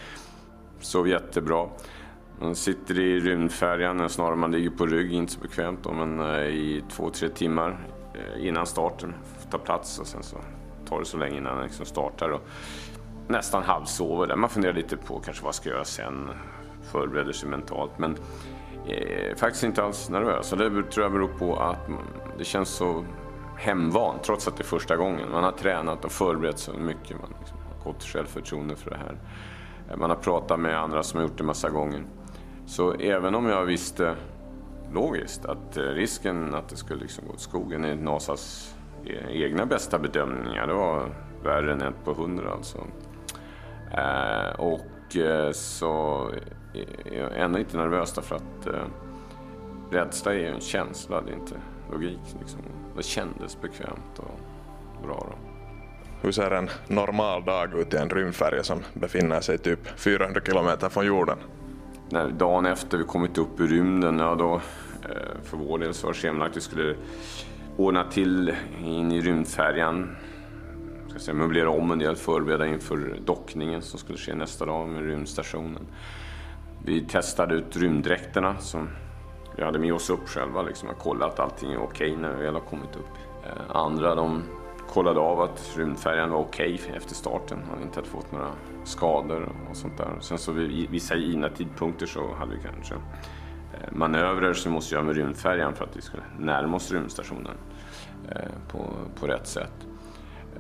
Sov 0.80 1.08
jättebra. 1.08 1.68
Man 2.40 2.54
sitter 2.54 2.98
i 3.00 3.20
rymdfärjan, 3.20 4.08
snarare 4.08 4.36
man 4.36 4.52
ligger 4.52 4.70
på 4.70 4.86
rygg, 4.86 5.12
inte 5.12 5.32
så 5.32 5.40
bekvämt 5.40 5.80
då, 5.82 5.92
men 5.92 6.20
eh, 6.20 6.46
i 6.46 6.84
två, 6.90 7.10
tre 7.10 7.28
timmar 7.28 7.86
eh, 8.14 8.46
innan 8.46 8.66
starten. 8.66 9.14
Ta 9.50 9.58
plats 9.58 9.98
och 9.98 10.06
sen 10.06 10.22
så 10.22 10.36
tar 10.88 10.98
det 10.98 11.04
så 11.04 11.16
länge 11.16 11.36
innan 11.36 11.56
den 11.56 11.66
liksom 11.66 11.86
startar. 11.86 12.30
Och 12.30 12.40
nästan 13.28 13.62
halvsover 13.62 14.26
där. 14.26 14.36
Man 14.36 14.50
funderar 14.50 14.72
lite 14.72 14.96
på 14.96 15.20
kanske 15.20 15.42
vad 15.42 15.48
jag 15.48 15.54
ska 15.54 15.68
göra 15.68 15.84
sen. 15.84 16.30
Förbereder 16.82 17.32
sig 17.32 17.48
mentalt. 17.48 17.98
Men 17.98 18.16
eh, 18.88 19.36
faktiskt 19.36 19.64
inte 19.64 19.84
alls 19.84 20.10
nervös. 20.10 20.52
Och 20.52 20.58
det 20.58 20.70
tror 20.70 21.04
jag 21.04 21.12
beror 21.12 21.28
på 21.28 21.56
att 21.56 21.88
det 22.38 22.44
känns 22.44 22.68
så 22.68 23.04
hemvant 23.56 24.22
trots 24.22 24.48
att 24.48 24.56
det 24.56 24.62
är 24.62 24.64
första 24.64 24.96
gången. 24.96 25.30
Man 25.30 25.44
har 25.44 25.52
tränat 25.52 26.04
och 26.04 26.12
förberett 26.12 26.58
sig 26.58 26.78
mycket. 26.78 27.20
Man 27.20 27.30
liksom 27.40 27.58
har 27.58 27.92
gott 27.92 28.02
självförtroende 28.02 28.76
för 28.76 28.90
det 28.90 28.96
här. 28.96 29.16
Eh, 29.90 29.96
man 29.96 30.10
har 30.10 30.16
pratat 30.16 30.60
med 30.60 30.78
andra 30.78 31.02
som 31.02 31.20
har 31.20 31.26
gjort 31.26 31.38
det 31.38 31.44
massa 31.44 31.70
gånger. 31.70 32.04
Så 32.66 32.92
även 32.92 33.34
om 33.34 33.46
jag 33.46 33.64
visste 33.64 34.16
logiskt 34.92 35.44
att 35.44 35.76
eh, 35.76 35.82
risken 35.82 36.54
att 36.54 36.68
det 36.68 36.76
skulle 36.76 37.00
liksom 37.00 37.26
gå 37.26 37.32
åt 37.32 37.40
skogen 37.40 37.84
enligt 37.84 38.04
NASAs 38.04 38.74
eh, 39.04 39.42
egna 39.42 39.66
bästa 39.66 39.98
bedömningar, 39.98 40.66
det 40.66 40.74
var 40.74 41.08
värre 41.44 41.72
än 41.72 41.82
ett 41.82 42.04
på 42.04 42.14
hundra 42.14 42.52
alltså. 42.52 42.78
Eh, 43.96 44.60
och 44.60 45.16
eh, 45.16 45.52
så 45.52 46.30
är 46.74 47.18
jag 47.18 47.38
ändå 47.40 47.58
inte 47.58 47.76
nervös 47.76 48.12
därför 48.12 48.36
att 48.36 48.66
eh, 48.66 48.84
rädsla 49.90 50.34
är 50.34 50.38
ju 50.38 50.46
en 50.46 50.60
känsla, 50.60 51.20
det 51.20 51.32
är 51.32 51.36
inte 51.36 51.56
logik. 51.92 52.20
Liksom. 52.40 52.60
Det 52.96 53.02
kändes 53.02 53.60
bekvämt 53.60 54.18
och 54.18 54.40
bra. 55.02 55.26
Då. 55.30 55.54
Hur 56.22 56.32
ser 56.32 56.50
en 56.50 56.68
normal 56.88 57.44
dag 57.44 57.74
ut 57.74 57.94
i 57.94 57.96
en 57.96 58.10
rymdfärja 58.10 58.62
som 58.62 58.78
befinner 58.94 59.40
sig 59.40 59.58
typ 59.58 59.98
400 59.98 60.40
kilometer 60.46 60.88
från 60.88 61.06
jorden? 61.06 61.38
När 62.08 62.28
dagen 62.28 62.66
efter 62.66 62.98
vi 62.98 63.04
kommit 63.04 63.38
upp 63.38 63.60
i 63.60 63.62
rymden, 63.62 64.18
ja 64.18 64.34
då 64.34 64.54
eh, 65.02 65.42
för 65.42 65.56
vår 65.56 65.78
del 65.78 65.94
så 65.94 66.06
var 66.06 66.14
schemalagt 66.14 66.50
att 66.50 66.56
vi 66.56 66.60
skulle 66.60 66.96
ordna 67.76 68.04
till 68.04 68.54
in 68.84 69.12
i 69.12 69.20
rymdfärjan. 69.20 70.16
Ska 71.14 71.20
säga, 71.20 71.34
möblera 71.34 71.70
om 71.70 71.90
en 71.90 71.98
del, 71.98 72.16
förbereda 72.16 72.66
inför 72.66 73.18
dockningen 73.24 73.82
som 73.82 73.98
skulle 73.98 74.18
ske 74.18 74.34
nästa 74.34 74.66
dag 74.66 74.88
med 74.88 75.02
rymdstationen. 75.02 75.86
Vi 76.84 77.00
testade 77.00 77.54
ut 77.54 77.76
rymddräkterna 77.76 78.56
som 78.58 78.88
vi 79.56 79.64
hade 79.64 79.78
med 79.78 79.94
oss 79.94 80.10
upp 80.10 80.28
själva, 80.28 80.62
liksom, 80.62 80.88
och 80.88 80.98
kollade 80.98 81.32
att 81.32 81.40
allting 81.40 81.72
är 81.72 81.82
okej 81.82 82.16
när 82.16 82.36
vi 82.36 82.42
väl 82.42 82.54
har 82.54 82.60
kommit 82.60 82.96
upp. 82.96 83.44
Eh, 83.44 83.76
andra 83.76 84.14
de 84.14 84.42
kollade 84.88 85.20
av 85.20 85.40
att 85.40 85.72
rymdfärjan 85.76 86.30
var 86.30 86.38
okej 86.38 86.80
efter 86.94 87.14
starten, 87.14 87.58
hade 87.70 87.82
inte 87.82 87.98
hade 87.98 88.08
fått 88.08 88.32
några 88.32 88.50
skador 88.84 89.52
och 89.70 89.76
sånt 89.76 89.98
där. 89.98 90.18
Sen 90.20 90.38
så 90.38 90.52
vid 90.52 90.90
vissa 90.90 91.16
givna 91.16 91.48
tidpunkter 91.48 92.06
så 92.06 92.34
hade 92.34 92.54
vi 92.54 92.62
kanske 92.62 92.94
eh, 92.94 93.92
manövrer 93.92 94.52
som 94.52 94.72
vi 94.72 94.74
måste 94.74 94.94
göra 94.94 95.04
med 95.04 95.16
rymdfärjan 95.16 95.74
för 95.74 95.84
att 95.84 95.96
vi 95.96 96.00
skulle 96.00 96.22
närma 96.38 96.76
oss 96.76 96.92
rymdstationen 96.92 97.56
eh, 98.28 98.72
på, 98.72 98.86
på 99.20 99.26
rätt 99.26 99.46
sätt. 99.46 99.86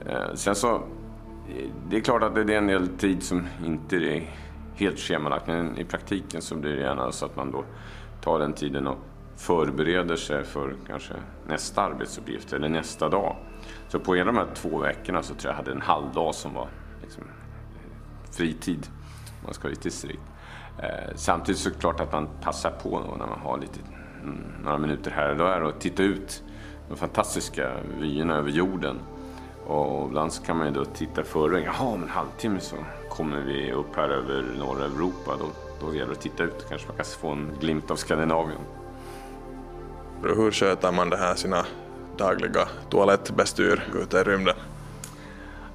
Eh, 0.06 0.34
sen 0.34 0.54
så, 0.54 0.74
eh, 0.74 1.70
det 1.88 1.96
är 1.96 2.00
klart 2.00 2.22
att 2.22 2.34
det 2.34 2.40
är 2.40 2.58
en 2.58 2.66
del 2.66 2.88
tid 2.88 3.22
som 3.22 3.46
inte 3.66 3.96
är 3.96 4.30
helt 4.74 4.98
schemalagt, 4.98 5.46
men 5.46 5.78
i 5.78 5.84
praktiken 5.84 6.42
så 6.42 6.56
blir 6.56 6.72
det 6.76 6.82
gärna 6.82 7.12
så 7.12 7.26
att 7.26 7.36
man 7.36 7.50
då 7.50 7.64
tar 8.20 8.38
den 8.38 8.52
tiden 8.52 8.86
och 8.86 8.98
förbereder 9.36 10.16
sig 10.16 10.44
för 10.44 10.76
kanske 10.86 11.14
nästa 11.48 11.82
arbetsuppgift 11.82 12.52
eller 12.52 12.68
nästa 12.68 13.08
dag. 13.08 13.36
Så 13.88 14.00
på 14.00 14.14
en 14.14 14.28
av 14.28 14.34
de 14.34 14.36
här 14.36 14.54
två 14.54 14.78
veckorna 14.78 15.22
så 15.22 15.34
tror 15.34 15.40
jag 15.44 15.52
jag 15.52 15.56
hade 15.56 15.72
en 15.72 15.82
halvdag 15.82 16.34
som 16.34 16.54
var 16.54 16.68
liksom, 17.02 17.22
eh, 17.22 18.30
fritid, 18.30 18.86
om 19.26 19.44
man 19.44 19.54
ska 19.54 19.62
vara 19.62 19.70
lite 19.70 19.90
strikt. 19.90 20.22
Samtidigt 21.14 21.60
så 21.60 21.68
är 21.68 21.72
det 21.72 21.80
klart 21.80 22.00
att 22.00 22.12
man 22.12 22.28
passar 22.40 22.70
på 22.70 23.00
då 23.00 23.16
när 23.16 23.26
man 23.26 23.38
har 23.38 23.58
lite, 23.58 23.80
mm, 24.22 24.42
några 24.64 24.78
minuter 24.78 25.10
här 25.10 25.30
och 25.30 25.36
där 25.36 25.62
och 25.62 25.80
titta 25.80 26.02
ut 26.02 26.42
de 26.88 26.96
fantastiska 26.96 27.72
vyerna 28.00 28.34
över 28.34 28.50
jorden. 28.50 29.00
Och 29.66 30.08
ibland 30.08 30.32
så 30.32 30.42
kan 30.42 30.56
man 30.56 30.66
ju 30.66 30.72
då 30.72 30.84
titta 30.84 31.24
före, 31.24 31.60
jaha 31.60 31.84
om 31.84 32.02
en 32.02 32.08
halvtimme 32.08 32.60
så 32.60 32.76
kommer 33.08 33.40
vi 33.40 33.72
upp 33.72 33.96
här 33.96 34.08
över 34.08 34.44
norra 34.58 34.84
Europa. 34.84 35.36
Då, 35.38 35.46
då 35.80 35.94
gäller 35.94 36.06
det 36.06 36.12
att 36.12 36.20
titta 36.20 36.42
ut, 36.42 36.66
kanske 36.68 36.88
man 36.88 36.96
kan 36.96 37.06
få 37.06 37.28
en 37.28 37.50
glimt 37.60 37.90
av 37.90 37.96
Skandinavien. 37.96 38.60
Hur 40.22 40.50
sköter 40.50 40.92
man 40.92 41.10
det 41.10 41.16
här 41.16 41.34
sina 41.34 41.64
dagliga 42.16 42.68
toalettbestyr 42.90 43.82
ute 44.02 44.18
i 44.18 44.24
rymden? 44.24 44.54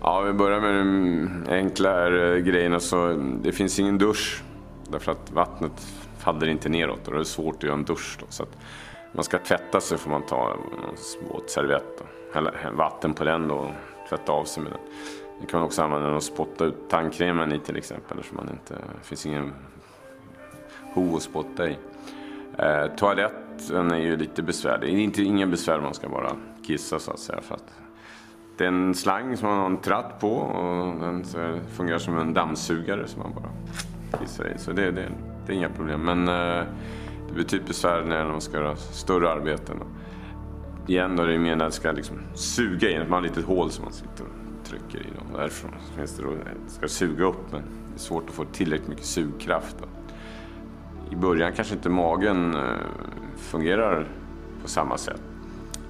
Ja, 0.01 0.21
vi 0.21 0.33
börjar 0.33 0.59
med 0.59 0.75
de 0.75 1.53
enkla 1.53 2.07
eh, 2.07 2.37
grejerna. 2.37 2.79
Så 2.79 3.13
det 3.41 3.51
finns 3.51 3.79
ingen 3.79 3.97
dusch 3.97 4.43
därför 4.87 5.11
att 5.11 5.31
vattnet 5.31 5.87
faller 6.17 6.47
inte 6.47 6.69
neråt 6.69 7.07
och 7.07 7.13
det 7.13 7.19
är 7.19 7.23
svårt 7.23 7.55
att 7.55 7.63
göra 7.63 7.73
en 7.73 7.83
dusch. 7.83 8.17
Då, 8.19 8.25
så 8.29 8.43
att 8.43 8.57
man 9.11 9.23
ska 9.23 9.39
tvätta 9.39 9.81
sig 9.81 9.97
får 9.97 10.09
man 10.09 10.25
ta 10.25 10.51
en 10.53 10.95
våtservett 11.29 11.99
och 11.99 12.18
hälla 12.33 12.51
vatten 12.73 13.13
på 13.13 13.23
den 13.23 13.47
då 13.47 13.55
och 13.55 13.71
tvätta 14.09 14.31
av 14.31 14.45
sig 14.45 14.63
med 14.63 14.71
den. 14.71 14.81
Det 15.41 15.47
kan 15.47 15.59
man 15.59 15.67
också 15.67 15.81
använda 15.81 16.07
den 16.07 16.15
och 16.15 16.23
spotta 16.23 16.65
ut 16.65 16.89
tandkrämen 16.89 17.51
i 17.51 17.59
till 17.59 17.77
exempel 17.77 18.19
eftersom 18.19 18.37
man 18.37 18.49
inte, 18.49 18.73
det 18.73 19.07
finns 19.07 19.25
ingen 19.25 19.53
ho 20.93 21.15
att 21.15 21.21
spotta 21.21 21.69
i. 21.69 21.77
Eh, 22.57 22.85
toaletten 22.97 23.91
är 23.91 23.99
ju 23.99 24.17
lite 24.17 24.43
besvärlig. 24.43 24.89
Det 24.89 25.01
är 25.01 25.03
inte, 25.03 25.23
ingen 25.23 25.51
besvär 25.51 25.79
man 25.79 25.93
ska 25.93 26.09
bara 26.09 26.31
kissa 26.67 26.99
så 26.99 27.11
att 27.11 27.19
säga. 27.19 27.41
För 27.41 27.55
att 27.55 27.73
det 28.57 28.63
är 28.63 28.67
en 28.67 28.95
slang 28.95 29.37
som 29.37 29.49
man 29.49 29.57
har 29.57 29.65
en 29.65 29.77
tratt 29.77 30.19
på 30.19 30.31
och 30.31 30.99
den 30.99 31.23
fungerar 31.75 31.99
som 31.99 32.17
en 32.17 32.33
dammsugare 32.33 33.07
som 33.07 33.21
man 33.21 33.33
bara 33.33 33.51
kissar 34.19 34.47
i. 34.47 34.57
Så 34.57 34.71
det, 34.71 34.91
det, 34.91 35.11
det 35.45 35.53
är 35.53 35.57
inga 35.57 35.69
problem. 35.69 36.01
Men 36.01 36.27
eh, 36.27 36.63
det 37.27 37.33
blir 37.33 37.43
typ 37.43 37.67
besvär 37.67 38.01
när 38.01 38.25
man 38.25 38.41
ska 38.41 38.57
göra 38.57 38.75
större 38.75 39.29
arbeten. 39.29 39.83
Igen 40.89 41.15
då 41.15 41.23
är 41.23 41.27
det 41.27 41.39
mer 41.39 41.55
när 41.55 41.65
det 41.65 41.71
ska 41.71 41.91
liksom 41.91 42.17
suga 42.33 42.89
in. 42.89 42.99
Man 42.99 43.11
har 43.11 43.17
ett 43.19 43.23
litet 43.25 43.45
hål 43.45 43.71
som 43.71 43.83
man 43.83 43.93
sitter 43.93 44.23
och 44.23 44.65
trycker 44.65 45.07
i. 45.07 45.09
Då. 45.15 45.37
Därifrån 45.37 45.71
finns 45.97 46.17
det 46.17 46.23
då, 46.23 46.31
det 46.31 46.71
ska 46.71 46.87
suga 46.87 47.25
upp 47.25 47.51
men 47.51 47.61
det 47.61 47.95
är 47.95 47.99
svårt 47.99 48.29
att 48.29 48.35
få 48.35 48.45
tillräckligt 48.45 48.89
mycket 48.89 49.05
sugkraft. 49.05 49.75
Då. 49.79 49.85
I 51.11 51.15
början 51.15 51.53
kanske 51.53 51.73
inte 51.75 51.89
magen 51.89 52.55
eh, 52.55 52.61
fungerar 53.37 54.07
på 54.61 54.69
samma 54.69 54.97
sätt. 54.97 55.21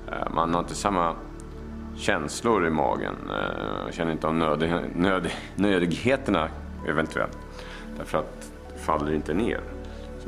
Eh, 0.08 0.34
man 0.34 0.54
har 0.54 0.62
inte 0.62 0.76
samma 0.76 1.16
känslor 1.96 2.68
i 2.68 2.70
magen. 2.70 3.16
Eh, 3.30 3.84
man 3.84 3.92
känner 3.92 4.12
inte 4.12 4.28
av 4.28 4.36
nöd, 4.36 4.90
nöd, 4.96 5.32
nödigheterna 5.56 6.50
eventuellt. 6.88 7.38
Därför 7.98 8.18
att 8.18 8.52
det 8.74 8.80
faller 8.80 9.14
inte 9.14 9.34
ner. 9.34 9.62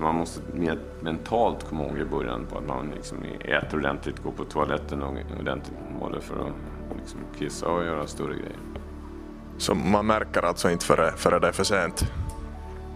Man 0.01 0.15
måste 0.15 0.41
mer 0.53 0.79
mentalt 0.99 1.69
komma 1.69 1.83
ihåg 1.83 1.97
i 1.97 2.05
början 2.05 2.45
på 2.45 2.57
att 2.57 2.67
man 2.67 2.91
liksom 2.95 3.17
äter 3.39 3.79
ordentligt, 3.79 4.23
går 4.23 4.31
på 4.31 4.43
toaletten 4.43 5.03
och 5.03 5.17
ordentligt 5.39 5.77
både 5.99 6.21
för 6.21 6.35
att 6.35 6.53
liksom 6.97 7.19
kissa 7.37 7.67
och 7.67 7.85
göra 7.85 8.07
större 8.07 8.33
grejer. 8.33 8.57
Så 9.57 9.75
man 9.75 10.05
märker 10.05 10.41
alltså 10.41 10.69
inte 10.69 10.85
före, 10.85 11.11
före 11.11 11.39
det 11.39 11.47
är 11.47 11.51
för 11.51 11.63
sent? 11.63 12.11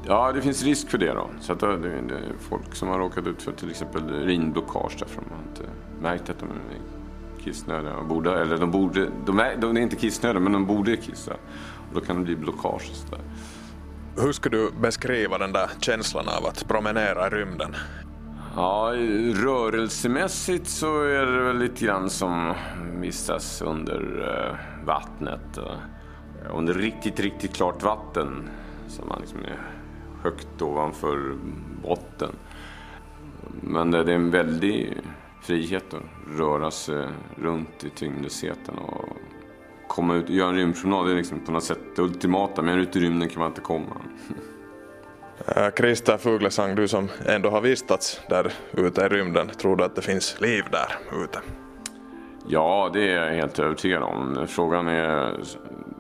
Ja, 0.08 0.32
det 0.32 0.42
finns 0.42 0.64
risk 0.64 0.90
för 0.90 0.98
det 0.98 1.14
då. 1.14 1.30
Så 1.40 1.54
att 1.54 1.60
det 1.60 1.68
är 1.68 2.34
folk 2.40 2.76
som 2.76 2.88
har 2.88 3.00
råkat 3.00 3.28
ut 3.28 3.42
för 3.42 3.52
till 3.52 3.70
exempel 3.70 4.02
urinblockage 4.10 4.96
därför 5.00 5.22
att 5.22 5.30
man 5.30 5.40
inte 5.50 5.72
märkt 6.02 6.30
att 6.30 6.40
de 6.40 6.46
är 6.46 6.82
kissnödiga. 7.44 8.04
Borde, 8.04 8.42
eller 8.42 8.58
de 8.58 8.72
borde, 8.72 9.10
de 9.26 9.40
är, 9.40 9.58
de 9.58 9.78
är 9.78 9.82
inte 9.82 9.96
kissnödiga 9.96 10.40
men 10.40 10.52
de 10.52 10.66
borde 10.66 10.98
kissa. 10.98 11.34
Och 11.90 11.94
då 11.94 12.02
kan 12.02 12.16
det 12.16 12.24
bli 12.24 12.36
blockage 12.36 12.90
och 12.90 12.96
sådär. 12.96 13.22
Hur 14.18 14.32
skulle 14.32 14.58
du 14.58 14.72
beskriva 14.72 15.38
den 15.38 15.52
där 15.52 15.70
känslan 15.80 16.28
av 16.28 16.46
att 16.46 16.68
promenera 16.68 17.28
i 17.28 17.30
rymden? 17.30 17.76
Ja, 18.56 18.92
rörelsemässigt 19.34 20.68
så 20.68 21.02
är 21.02 21.26
det 21.26 21.44
väl 21.44 21.58
lite 21.58 21.86
grann 21.86 22.10
som 22.10 22.54
vistas 23.00 23.62
under 23.62 24.28
eh, 24.28 24.86
vattnet. 24.86 25.58
Eh, 25.58 26.56
under 26.56 26.74
riktigt, 26.74 27.20
riktigt 27.20 27.56
klart 27.56 27.84
vatten. 27.84 28.50
Så 28.88 29.06
man 29.06 29.20
liksom 29.22 29.40
är 29.40 29.60
högt 30.24 30.62
ovanför 30.62 31.36
botten. 31.84 32.32
Men 33.62 33.92
det 33.92 34.00
är 34.00 34.10
en 34.10 34.32
väldig 34.32 35.02
frihet 35.42 35.94
att 35.94 36.38
röra 36.40 36.72
sig 36.72 37.08
runt 37.36 37.84
i 37.84 37.90
tyngdlösheten 37.90 38.78
och 38.78 39.05
komma 39.88 40.16
ut 40.16 40.24
och 40.24 40.36
göra 40.36 40.50
en 40.50 40.56
rymdpromenad. 40.56 41.06
Det 41.06 41.12
är 41.12 41.16
liksom 41.16 41.40
på 41.40 41.52
något 41.52 41.64
sätt 41.64 41.80
det 41.96 42.02
ultimata. 42.02 42.62
Men 42.62 42.80
ut 42.80 42.96
i 42.96 43.00
rymden 43.00 43.30
kan 43.30 43.40
man 43.40 43.48
inte 43.48 43.62
komma. 43.62 43.98
Christer 45.78 46.18
Fuglesang, 46.18 46.76
du 46.76 46.88
som 46.88 47.10
ändå 47.26 47.50
har 47.50 47.62
vistats 47.62 48.22
där 48.30 48.54
ute 48.72 49.02
i 49.02 49.08
rymden, 49.08 49.48
tror 49.48 49.76
du 49.76 49.84
att 49.84 49.96
det 49.96 50.02
finns 50.02 50.42
liv 50.42 50.64
där 50.72 51.22
ute? 51.24 51.40
Ja, 52.48 52.90
det 52.94 53.12
är 53.12 53.26
jag 53.26 53.36
helt 53.36 53.60
övertygad 53.60 54.04
om. 54.04 54.48
Frågan 54.48 54.88
är 54.88 55.40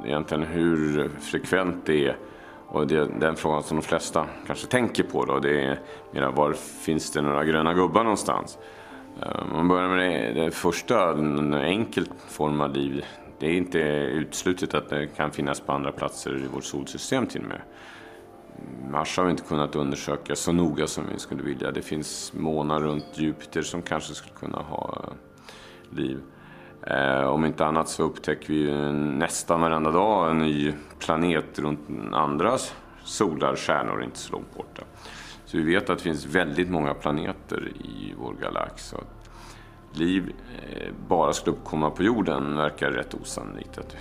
egentligen 0.06 0.44
hur 0.44 1.10
frekvent 1.22 1.86
det 1.86 2.08
är. 2.08 2.18
Och 2.68 2.88
det 2.88 2.96
är 2.96 3.08
den 3.20 3.36
frågan 3.36 3.63
som 3.63 3.77
de 3.77 3.84
flesta 3.84 4.25
kanske 4.48 4.68
tänker 4.68 5.04
på 5.04 5.25
då. 5.25 5.39
Det 5.39 5.62
är 5.62 5.80
mera, 6.12 6.32
var 6.32 6.54
finns 6.54 7.12
det 7.12 7.22
några 7.22 7.44
gröna 7.44 7.74
gubbar 7.74 8.04
någonstans? 8.04 8.58
Om 9.22 9.51
man 9.54 9.68
börjar 9.68 9.89
med 9.89 9.98
det, 9.98 10.44
det 10.44 10.51
första, 10.51 11.12
en 11.12 11.54
enkel 11.54 12.08
form 12.27 12.62
av 12.62 12.74
liv. 12.74 13.06
Det 13.46 13.52
är 13.52 13.58
inte 13.58 13.80
uteslutet 13.80 14.74
att 14.74 14.90
det 14.90 15.08
kan 15.08 15.32
finnas 15.32 15.60
på 15.60 15.72
andra 15.72 15.92
platser 15.92 16.38
i 16.38 16.48
vårt 16.48 16.64
solsystem 16.64 17.28
till 17.28 17.42
och 17.42 17.48
med. 17.48 17.62
Mars 18.92 19.18
har 19.18 19.25
vi 19.25 19.32
inte 19.32 19.44
kunnat 19.44 19.75
undersöka 19.75 20.36
så 20.36 20.52
noga 20.52 20.88
som 20.88 21.04
vi 21.14 21.20
skulle 21.20 21.44
vilja. 21.44 21.72
Det 21.72 21.82
finns 21.82 22.34
månar 22.34 22.80
runt 22.80 23.06
Jupiter 23.14 23.62
som 23.62 23.82
kanske 23.82 24.14
skulle 24.14 24.36
kunna 24.36 24.58
ha 24.58 25.04
eh, 25.04 25.98
liv. 25.98 26.20
Eh, 26.88 27.22
om 27.22 27.46
inte 27.46 27.66
annat 27.66 27.90
så 27.90 28.04
upptäcker 28.04 28.54
vi 28.54 28.92
nästan 29.18 29.62
varenda 29.62 29.92
dag 29.92 30.32
en 30.32 30.38
ny 30.38 30.74
planet 31.00 31.60
runt 31.60 31.80
andra 32.14 32.58
solar, 33.04 33.56
stjärnor 33.56 34.04
inte 34.04 34.18
så 34.18 34.32
långt 34.32 34.56
borta. 34.58 34.82
Så 35.46 35.58
vi 35.58 35.64
vet 35.64 35.90
att 35.90 35.98
det 35.98 36.04
finns 36.04 36.25
väldigt 36.25 36.70
många 36.70 36.94
planeter 36.94 37.72
i 37.84 38.14
vår 38.18 38.34
galax. 38.42 38.96
Liv 39.98 40.34
eh, 40.70 40.94
bara 41.08 41.34
skulle 41.34 41.56
uppkomma 41.56 41.90
på 41.90 42.04
jorden 42.04 42.58
verkar 42.58 42.92
rätt 42.92 43.14
osannolikt. 43.14 43.78
Att 43.78 43.96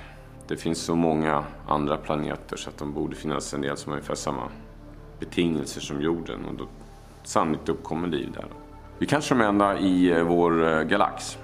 det 0.49 0.57
finns 0.57 0.79
så 0.79 0.95
många 0.95 1.45
andra 1.69 1.97
planeter 1.97 2.57
så 2.57 2.71
att 2.71 2.79
de 2.79 2.93
borde 2.93 3.17
finnas 3.17 3.55
en 3.55 3.61
del 3.61 3.77
som 3.77 3.91
har 3.91 3.97
ungefär 3.97 4.15
samma 4.15 4.49
betingelser 5.21 5.81
som 5.81 6.01
jorden 6.01 6.45
och 6.45 6.55
då 6.55 6.67
sannolikt 7.23 7.69
uppkommer 7.69 8.09
liv 8.09 8.33
där. 8.33 8.47
Vi 8.99 9.07
kanske 9.07 9.35
är 9.35 9.39
de 9.39 9.45
enda 9.45 9.79
i 9.79 10.11
eh, 10.11 10.23
vår 10.23 10.69
eh, 10.69 10.83
galax. 10.83 11.39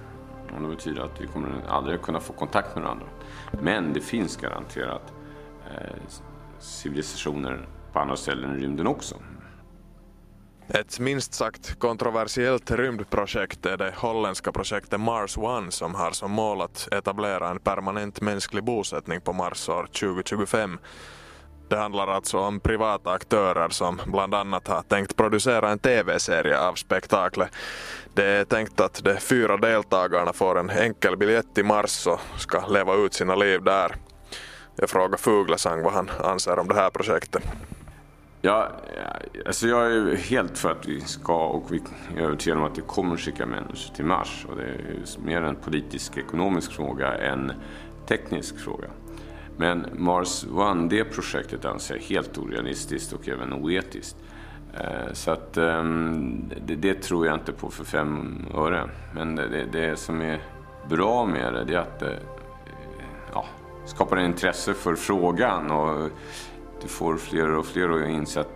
Och 0.55 0.63
det 0.63 0.69
betyder 0.69 1.03
att 1.03 1.21
vi 1.21 1.27
kommer 1.27 1.51
aldrig 1.69 2.03
kunna 2.03 2.21
få 2.21 2.33
kontakt 2.33 2.75
med 2.75 2.85
varandra. 2.85 3.07
Men 3.63 3.93
det 3.93 4.01
finns 4.01 4.37
garanterat 4.37 5.13
eh, 5.71 5.97
civilisationer 6.59 7.67
på 7.93 7.99
andra 7.99 8.17
ställen 8.17 8.59
i 8.59 8.63
rymden 8.63 8.87
också. 8.87 9.15
Ett 10.75 10.99
minst 10.99 11.35
sagt 11.35 11.79
kontroversiellt 11.79 12.71
rymdprojekt 12.71 13.67
är 13.67 13.77
det 13.77 13.95
holländska 13.97 14.53
projektet 14.53 15.01
Mars 15.01 15.39
One 15.39 15.71
som 15.71 15.95
har 15.95 16.11
som 16.11 16.31
mål 16.31 16.63
att 16.63 16.89
etablera 16.93 17.49
en 17.49 17.59
permanent 17.59 18.21
mänsklig 18.21 18.65
bosättning 18.65 19.21
på 19.21 19.33
Mars 19.33 19.69
år 19.69 19.87
2025. 19.87 20.79
Det 21.69 21.77
handlar 21.77 22.09
alltså 22.09 22.39
om 22.39 22.61
privata 22.61 23.11
aktörer 23.11 23.69
som 23.69 24.01
bland 24.07 24.35
annat 24.35 24.69
har 24.69 24.83
tänkt 24.83 25.17
producera 25.17 25.71
en 25.71 25.79
tv-serie 25.79 26.61
av 26.61 26.75
spektaklet. 26.75 27.51
Det 28.15 28.25
är 28.25 28.45
tänkt 28.45 28.81
att 28.81 29.05
de 29.05 29.17
fyra 29.17 29.57
deltagarna 29.57 30.33
får 30.33 30.59
en 30.59 30.71
enkel 30.71 31.17
biljett 31.17 31.55
till 31.55 31.65
Mars 31.65 32.07
och 32.07 32.21
ska 32.39 32.67
leva 32.67 32.95
ut 32.95 33.15
sina 33.15 33.35
liv 33.35 33.63
där. 33.63 33.97
Jag 34.77 34.91
frågar 34.91 35.19
Fuglesang 35.19 35.83
vad 35.83 35.93
han 35.93 36.11
anser 36.25 36.59
om 36.59 36.69
det 36.69 36.75
här 36.75 36.91
projektet. 36.91 37.43
Ja, 38.43 38.73
alltså 39.47 39.69
jag 39.69 39.93
är 39.93 40.17
helt 40.17 40.59
för 40.59 40.71
att 40.71 40.89
vi 40.89 41.01
ska 41.01 41.47
och 41.47 41.73
vi 41.73 41.83
är 42.17 42.21
övertygade 42.23 42.61
om 42.61 42.67
att 42.67 42.75
det 42.75 42.81
kommer 42.81 43.15
att 43.15 43.21
skicka 43.21 43.47
människor 43.47 43.95
till 43.95 44.05
Mars. 44.05 44.47
Och 44.51 44.57
det 44.57 44.63
är 44.63 45.21
mer 45.25 45.43
en 45.43 45.57
politisk 45.57 46.17
ekonomisk 46.17 46.73
fråga 46.73 47.15
än 47.15 47.53
teknisk 48.07 48.59
fråga. 48.59 48.89
Men 49.57 49.87
Mars 49.93 50.47
One, 50.53 50.89
det 50.89 51.05
projektet 51.05 51.65
anser 51.65 51.95
jag 51.95 52.03
helt 52.03 52.39
orealistiskt 52.39 53.13
och 53.13 53.29
även 53.29 53.53
oetiskt. 53.53 54.17
Eh, 54.75 55.13
så 55.13 55.31
att 55.31 55.57
ehm, 55.57 56.51
det, 56.67 56.75
det 56.75 56.95
tror 56.95 57.27
jag 57.27 57.35
inte 57.35 57.53
på 57.53 57.71
för 57.71 57.85
fem 57.85 58.47
öre. 58.55 58.91
Men 59.15 59.37
det, 59.37 59.67
det 59.73 59.99
som 59.99 60.21
är 60.21 60.41
bra 60.89 61.27
med 61.27 61.55
det, 61.55 61.65
det 61.65 61.75
är 61.75 61.79
att 61.79 62.01
det 62.01 62.19
ja, 63.33 63.45
skapar 63.87 64.17
intresse 64.17 64.75
för 64.75 64.95
frågan 64.95 65.71
och 65.71 66.11
det 66.83 66.89
får 66.89 67.17
fler 67.17 67.51
och 67.51 67.67
fler 67.67 67.91
att 68.03 68.09
inse 68.09 68.41
att 68.41 68.51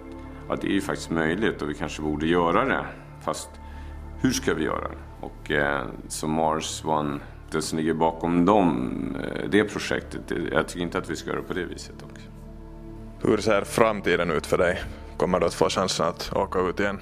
ja, 0.48 0.56
det 0.60 0.66
är 0.66 0.72
ju 0.72 0.80
faktiskt 0.80 1.10
möjligt 1.10 1.62
och 1.62 1.70
vi 1.70 1.74
kanske 1.74 2.02
borde 2.02 2.26
göra 2.26 2.64
det. 2.64 2.84
Fast 3.24 3.50
hur 4.20 4.30
ska 4.30 4.54
vi 4.54 4.64
göra 4.64 4.88
det? 4.88 5.26
Och 5.26 5.50
eh, 5.50 5.82
så 6.08 6.28
Mars 6.28 6.82
One, 6.84 7.18
det 7.50 7.62
som 7.62 7.78
ligger 7.78 7.94
bakom 7.94 8.44
dem, 8.44 9.16
eh, 9.22 9.48
det 9.50 9.64
projektet, 9.64 10.20
det, 10.28 10.34
jag 10.52 10.68
tycker 10.68 10.82
inte 10.82 10.98
att 10.98 11.10
vi 11.10 11.16
ska 11.16 11.30
göra 11.30 11.42
på 11.42 11.52
det 11.54 11.64
viset 11.64 11.94
också. 12.02 12.26
Hur 13.28 13.36
ser 13.36 13.62
framtiden 13.64 14.30
ut 14.30 14.46
för 14.46 14.58
dig? 14.58 14.82
Kommer 15.16 15.40
du 15.40 15.46
att 15.46 15.54
få 15.54 15.68
chansen 15.68 16.06
att 16.06 16.32
åka 16.36 16.58
ut 16.58 16.80
igen? 16.80 16.98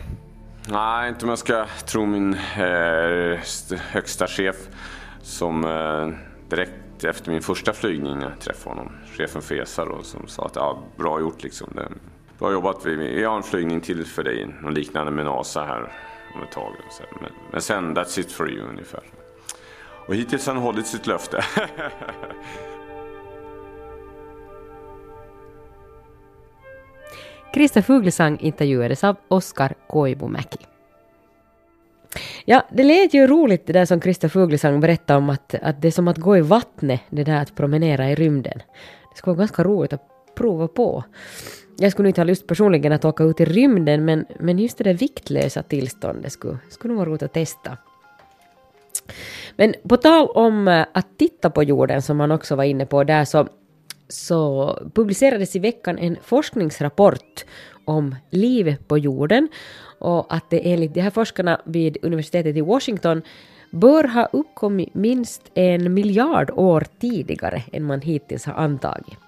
Nej, 0.68 1.08
inte 1.08 1.24
om 1.24 1.28
jag 1.28 1.38
ska 1.38 1.66
tro 1.86 2.06
min 2.06 2.34
eh, 2.34 3.40
st- 3.40 3.76
högsta 3.90 4.26
chef 4.26 4.56
som 5.22 5.64
eh, 5.64 6.08
direkt 6.50 6.72
efter 7.04 7.30
min 7.30 7.42
första 7.42 7.72
flygning 7.72 8.18
när 8.18 8.30
jag 8.30 8.40
träffade 8.40 8.76
honom, 8.76 8.92
chefen 9.16 9.42
för 9.42 9.54
ESA 9.54 9.84
då, 9.84 10.02
som 10.02 10.26
sa 10.26 10.44
att 10.44 10.56
ja, 10.56 10.82
bra 10.96 11.20
gjort 11.20 11.42
liksom. 11.42 11.68
Det, 11.74 11.88
bra 12.38 12.52
jobbat, 12.52 12.86
vi, 12.86 12.94
vi 12.96 13.24
har 13.24 13.36
en 13.36 13.42
flygning 13.42 13.80
till 13.80 14.06
för 14.06 14.22
dig, 14.22 14.54
något 14.62 14.74
liknande 14.74 15.12
med 15.12 15.24
NASA 15.24 15.64
här 15.64 15.92
om 16.34 16.42
ett 16.42 16.52
tag. 16.52 16.72
Så. 16.90 17.02
Men, 17.20 17.30
men 17.52 17.60
sen, 17.60 17.96
that's 17.96 18.20
it 18.20 18.32
for 18.32 18.50
you 18.50 18.68
ungefär. 18.68 19.02
Och 20.06 20.14
hittills 20.14 20.46
har 20.46 20.54
han 20.54 20.62
hållit 20.62 20.86
sitt 20.86 21.06
löfte. 21.06 21.44
Krista 27.54 27.82
Fuglesang 27.82 28.38
intervjuades 28.40 29.04
av 29.04 29.16
Oskar 29.28 29.74
Koivumäki. 29.88 30.71
Ja, 32.44 32.62
det 32.72 32.82
lät 32.82 33.14
ju 33.14 33.26
roligt 33.26 33.66
det 33.66 33.72
där 33.72 33.84
som 33.84 34.00
Krista 34.00 34.28
Fuglesang 34.28 34.80
berättade 34.80 35.18
om 35.18 35.30
att, 35.30 35.54
att 35.62 35.82
det 35.82 35.88
är 35.88 35.92
som 35.92 36.08
att 36.08 36.18
gå 36.18 36.36
i 36.36 36.40
vattnet, 36.40 37.00
det 37.10 37.24
där 37.24 37.42
att 37.42 37.54
promenera 37.54 38.10
i 38.10 38.14
rymden. 38.14 38.58
Det 39.12 39.18
skulle 39.18 39.32
vara 39.32 39.38
ganska 39.38 39.64
roligt 39.64 39.92
att 39.92 40.34
prova 40.34 40.68
på. 40.68 41.04
Jag 41.78 41.92
skulle 41.92 42.08
inte 42.08 42.20
ha 42.20 42.26
lust 42.26 42.46
personligen 42.46 42.92
att 42.92 43.04
åka 43.04 43.24
ut 43.24 43.40
i 43.40 43.44
rymden, 43.44 44.04
men, 44.04 44.26
men 44.40 44.58
just 44.58 44.78
det 44.78 44.84
där 44.84 44.94
viktlösa 44.94 45.62
tillståndet 45.62 46.32
skulle, 46.32 46.58
skulle 46.68 46.94
nog 46.94 46.98
vara 46.98 47.08
roligt 47.08 47.22
att 47.22 47.32
testa. 47.32 47.76
Men 49.56 49.74
på 49.88 49.96
tal 49.96 50.28
om 50.28 50.68
eh, 50.68 50.86
att 50.92 51.18
titta 51.18 51.50
på 51.50 51.62
jorden, 51.62 52.02
som 52.02 52.16
man 52.16 52.30
också 52.30 52.56
var 52.56 52.64
inne 52.64 52.86
på 52.86 53.04
där, 53.04 53.24
så, 53.24 53.48
så 54.08 54.78
publicerades 54.94 55.56
i 55.56 55.58
veckan 55.58 55.98
en 55.98 56.16
forskningsrapport 56.22 57.44
om 57.84 58.16
liv 58.30 58.76
på 58.86 58.98
jorden 58.98 59.48
och 60.02 60.34
att 60.34 60.50
det 60.50 60.72
enligt 60.72 60.94
de 60.94 61.00
här 61.00 61.10
forskarna 61.10 61.60
vid 61.64 61.96
universitetet 62.02 62.56
i 62.56 62.60
Washington 62.60 63.22
bör 63.70 64.04
ha 64.04 64.28
uppkommit 64.32 64.94
minst 64.94 65.42
en 65.54 65.94
miljard 65.94 66.50
år 66.50 66.86
tidigare 67.00 67.62
än 67.72 67.84
man 67.84 68.00
hittills 68.00 68.44
har 68.44 68.54
antagit. 68.54 69.18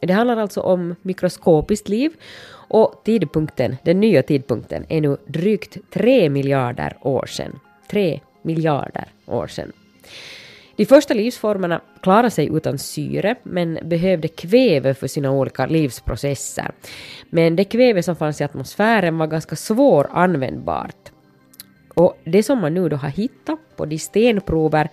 Det 0.00 0.12
handlar 0.12 0.36
alltså 0.36 0.60
om 0.60 0.94
mikroskopiskt 1.02 1.88
liv 1.88 2.12
och 2.50 3.00
tidpunkten, 3.04 3.76
den 3.84 4.00
nya 4.00 4.22
tidpunkten 4.22 4.84
är 4.88 5.00
nu 5.00 5.16
drygt 5.26 5.76
tre 5.90 6.30
miljarder 6.30 6.96
år 7.00 7.26
sedan. 7.26 7.60
Tre 7.90 8.20
miljarder 8.42 9.08
år 9.26 9.46
sedan. 9.46 9.72
De 10.78 10.86
första 10.86 11.14
livsformerna 11.14 11.80
klarade 12.02 12.30
sig 12.30 12.48
utan 12.56 12.78
syre 12.78 13.34
men 13.42 13.78
behövde 13.82 14.28
kväve 14.28 14.94
för 14.94 15.06
sina 15.06 15.30
olika 15.30 15.66
livsprocesser. 15.66 16.70
Men 17.30 17.56
det 17.56 17.64
kväve 17.64 18.02
som 18.02 18.16
fanns 18.16 18.40
i 18.40 18.44
atmosfären 18.44 19.18
var 19.18 19.26
ganska 19.26 19.56
svåranvändbart. 19.56 21.12
Och 21.94 22.18
det 22.24 22.42
som 22.42 22.60
man 22.60 22.74
nu 22.74 22.88
då 22.88 22.96
har 22.96 23.08
hittat 23.08 23.58
på 23.76 23.86
de 23.86 23.98
stenprover 23.98 24.88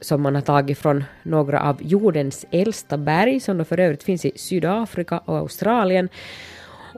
som 0.00 0.22
man 0.22 0.34
har 0.34 0.42
tagit 0.42 0.78
från 0.78 1.04
några 1.22 1.62
av 1.62 1.82
jordens 1.82 2.46
äldsta 2.50 2.98
berg 2.98 3.40
som 3.40 3.58
då 3.58 3.64
för 3.64 3.80
övrigt 3.80 4.02
finns 4.02 4.24
i 4.24 4.32
Sydafrika 4.36 5.18
och 5.18 5.38
Australien. 5.38 6.08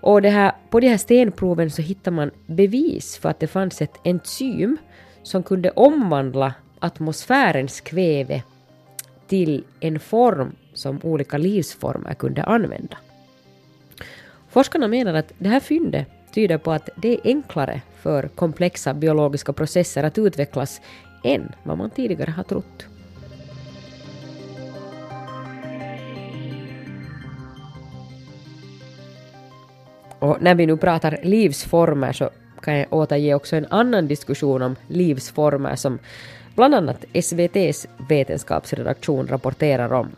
Och 0.02 0.22
det 0.22 0.30
här, 0.30 0.52
på 0.70 0.80
de 0.80 0.88
här 0.88 0.98
stenproven 0.98 1.70
så 1.70 1.82
hittar 1.82 2.10
man 2.10 2.30
bevis 2.46 3.18
för 3.18 3.28
att 3.28 3.40
det 3.40 3.46
fanns 3.46 3.82
ett 3.82 4.00
enzym 4.04 4.76
som 5.22 5.42
kunde 5.42 5.70
omvandla 5.70 6.54
atmosfärens 6.84 7.80
kväve 7.80 8.42
till 9.26 9.64
en 9.80 10.00
form 10.00 10.52
som 10.74 11.00
olika 11.02 11.38
livsformer 11.38 12.14
kunde 12.14 12.42
använda. 12.44 12.96
Forskarna 14.48 14.88
menar 14.88 15.14
att 15.14 15.32
det 15.38 15.48
här 15.48 15.60
fyndet 15.60 16.08
tyder 16.34 16.58
på 16.58 16.72
att 16.72 16.88
det 16.96 17.14
är 17.14 17.20
enklare 17.24 17.80
för 18.02 18.28
komplexa 18.28 18.94
biologiska 18.94 19.52
processer 19.52 20.04
att 20.04 20.18
utvecklas 20.18 20.80
än 21.24 21.52
vad 21.62 21.78
man 21.78 21.90
tidigare 21.90 22.30
har 22.30 22.42
trott. 22.42 22.86
Och 30.18 30.42
när 30.42 30.54
vi 30.54 30.66
nu 30.66 30.76
pratar 30.76 31.18
livsformer 31.22 32.12
så 32.12 32.30
kan 32.62 32.78
jag 32.78 32.92
återge 32.92 33.34
också 33.34 33.56
en 33.56 33.66
annan 33.70 34.08
diskussion 34.08 34.62
om 34.62 34.76
livsformer 34.88 35.76
som 35.76 35.98
bland 36.54 36.74
annat 36.74 37.04
SVTs 37.12 37.86
vetenskapsredaktion 38.08 39.26
rapporterar 39.26 39.92
om. 39.92 40.10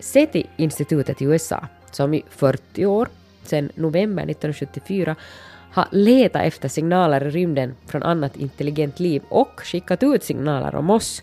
SETI-institutet 0.00 1.22
i 1.22 1.24
USA, 1.24 1.66
som 1.90 2.14
i 2.14 2.22
40 2.30 2.86
år, 2.86 3.08
sedan 3.42 3.70
november 3.74 4.22
1974, 4.22 5.16
har 5.72 5.88
letat 5.90 6.42
efter 6.42 6.68
signaler 6.68 7.26
i 7.26 7.30
rymden 7.30 7.74
från 7.86 8.02
annat 8.02 8.36
intelligent 8.36 9.00
liv 9.00 9.22
och 9.28 9.60
skickat 9.60 10.02
ut 10.02 10.24
signaler 10.24 10.74
om 10.74 10.90
oss, 10.90 11.22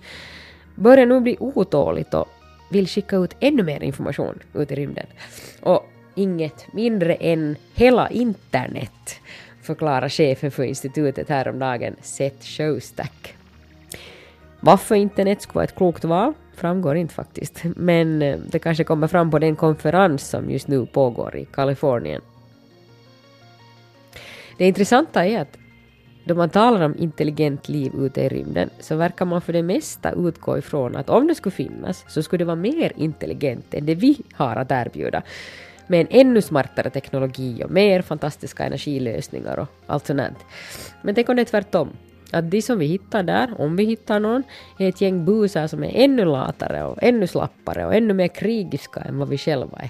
börjar 0.75 1.05
nu 1.05 1.19
bli 1.19 1.37
otåligt 1.39 2.13
och 2.13 2.27
vill 2.71 2.87
skicka 2.87 3.15
ut 3.15 3.35
ännu 3.39 3.63
mer 3.63 3.83
information 3.83 4.39
ut 4.53 4.71
i 4.71 4.75
rymden. 4.75 5.05
Och 5.61 5.89
inget 6.15 6.73
mindre 6.73 7.15
än 7.15 7.55
hela 7.73 8.09
internet, 8.09 9.19
förklarar 9.61 10.09
chefen 10.09 10.51
för 10.51 10.63
institutet 10.63 11.29
häromdagen, 11.29 11.95
Seth 12.01 12.45
Shostak. 12.45 13.35
Varför 14.65 14.95
internet 14.95 15.41
skulle 15.41 15.56
vara 15.56 15.63
ett 15.63 15.76
klokt 15.76 16.04
val 16.04 16.34
framgår 16.56 16.95
inte 16.95 17.13
faktiskt, 17.13 17.63
men 17.76 18.21
eh, 18.21 18.39
det 18.52 18.60
kanske 18.60 18.84
kommer 18.84 19.08
fram 19.08 19.32
på 19.32 19.39
den 19.39 19.56
konferens 19.56 20.30
som 20.30 20.49
just 20.49 20.67
nu 20.67 20.86
pågår 20.86 21.36
i 21.36 21.45
Kalifornien. 21.45 22.21
Det 24.58 24.67
intressanta 24.67 25.26
är 25.26 25.41
att 25.41 25.58
då 26.26 26.36
man 26.36 26.49
talar 26.49 26.82
om 26.82 26.95
intelligent 26.97 27.69
liv 27.69 27.91
ute 27.95 28.21
i 28.21 28.30
rymden 28.30 28.69
så 28.80 28.95
verkar 28.95 29.26
man 29.26 29.41
för 29.41 29.54
det 29.54 29.63
mesta 29.63 30.12
utgå 30.12 30.58
ifrån 30.58 30.95
att 30.95 31.10
om 31.10 31.28
det 31.28 31.36
skulle 31.36 31.56
finnas 31.56 32.06
så 32.08 32.23
skulle 32.23 32.41
det 32.41 32.45
vara 32.45 32.56
mer 32.56 32.91
intelligent 32.95 33.73
än 33.73 33.86
det 33.86 33.95
vi 33.95 34.17
har 34.34 34.56
att 34.56 34.71
erbjuda 34.71 35.21
med 35.88 36.02
en 36.02 36.08
ännu 36.10 36.41
smartare 36.41 36.89
teknologi 36.89 37.63
och 37.63 37.71
mer 37.71 38.02
fantastiska 38.02 38.63
energilösningar 38.63 39.60
och 39.60 39.67
allt 39.88 40.08
sånt. 40.08 40.38
Men 41.02 41.15
tänk 41.15 41.30
om 41.30 41.36
det 41.36 41.41
är 41.41 41.45
tvärtom. 41.45 41.89
Att 42.34 42.52
de 42.52 42.62
som 42.62 42.80
vi 42.80 42.86
hittar 42.86 43.24
där, 43.24 43.62
om 43.62 43.76
vi 43.76 43.86
hittar 43.86 44.19
någon, 44.19 44.43
är 44.78 44.89
ett 44.89 45.02
gäng 45.02 45.26
busar 45.26 45.67
som 45.67 45.84
är 45.84 45.91
ännu 45.93 46.26
latare 46.26 46.84
och 46.84 47.04
ännu 47.04 47.28
slappare 47.28 47.86
och 47.86 47.96
ännu 47.96 48.13
mer 48.13 48.28
krigiska 48.28 49.00
än 49.00 49.17
vad 49.17 49.30
vi 49.30 49.38
själva 49.38 49.78
är. 49.78 49.89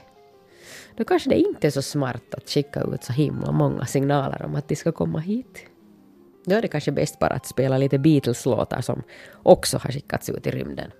Då 0.97 1.03
kanske 1.03 1.29
det 1.29 1.39
inte 1.39 1.67
är 1.67 1.71
så 1.71 1.81
smart 1.81 2.33
att 2.33 2.49
skicka 2.49 2.81
ut 2.81 3.03
så 3.03 3.13
himla 3.13 3.51
många 3.51 3.85
signaler 3.85 4.45
om 4.45 4.55
att 4.55 4.67
de 4.67 4.75
ska 4.75 4.91
komma 4.91 5.19
hit. 5.19 5.65
Då 6.45 6.55
är 6.55 6.61
det 6.61 6.67
kanske 6.67 6.91
bäst 6.91 7.19
bara 7.19 7.33
att 7.33 7.45
spela 7.45 7.77
lite 7.77 7.97
Beatles-låtar 7.97 8.81
som 8.81 9.03
också 9.43 9.77
har 9.77 9.91
skickats 9.91 10.29
ut 10.29 10.47
i 10.47 10.51
rymden. 10.51 10.91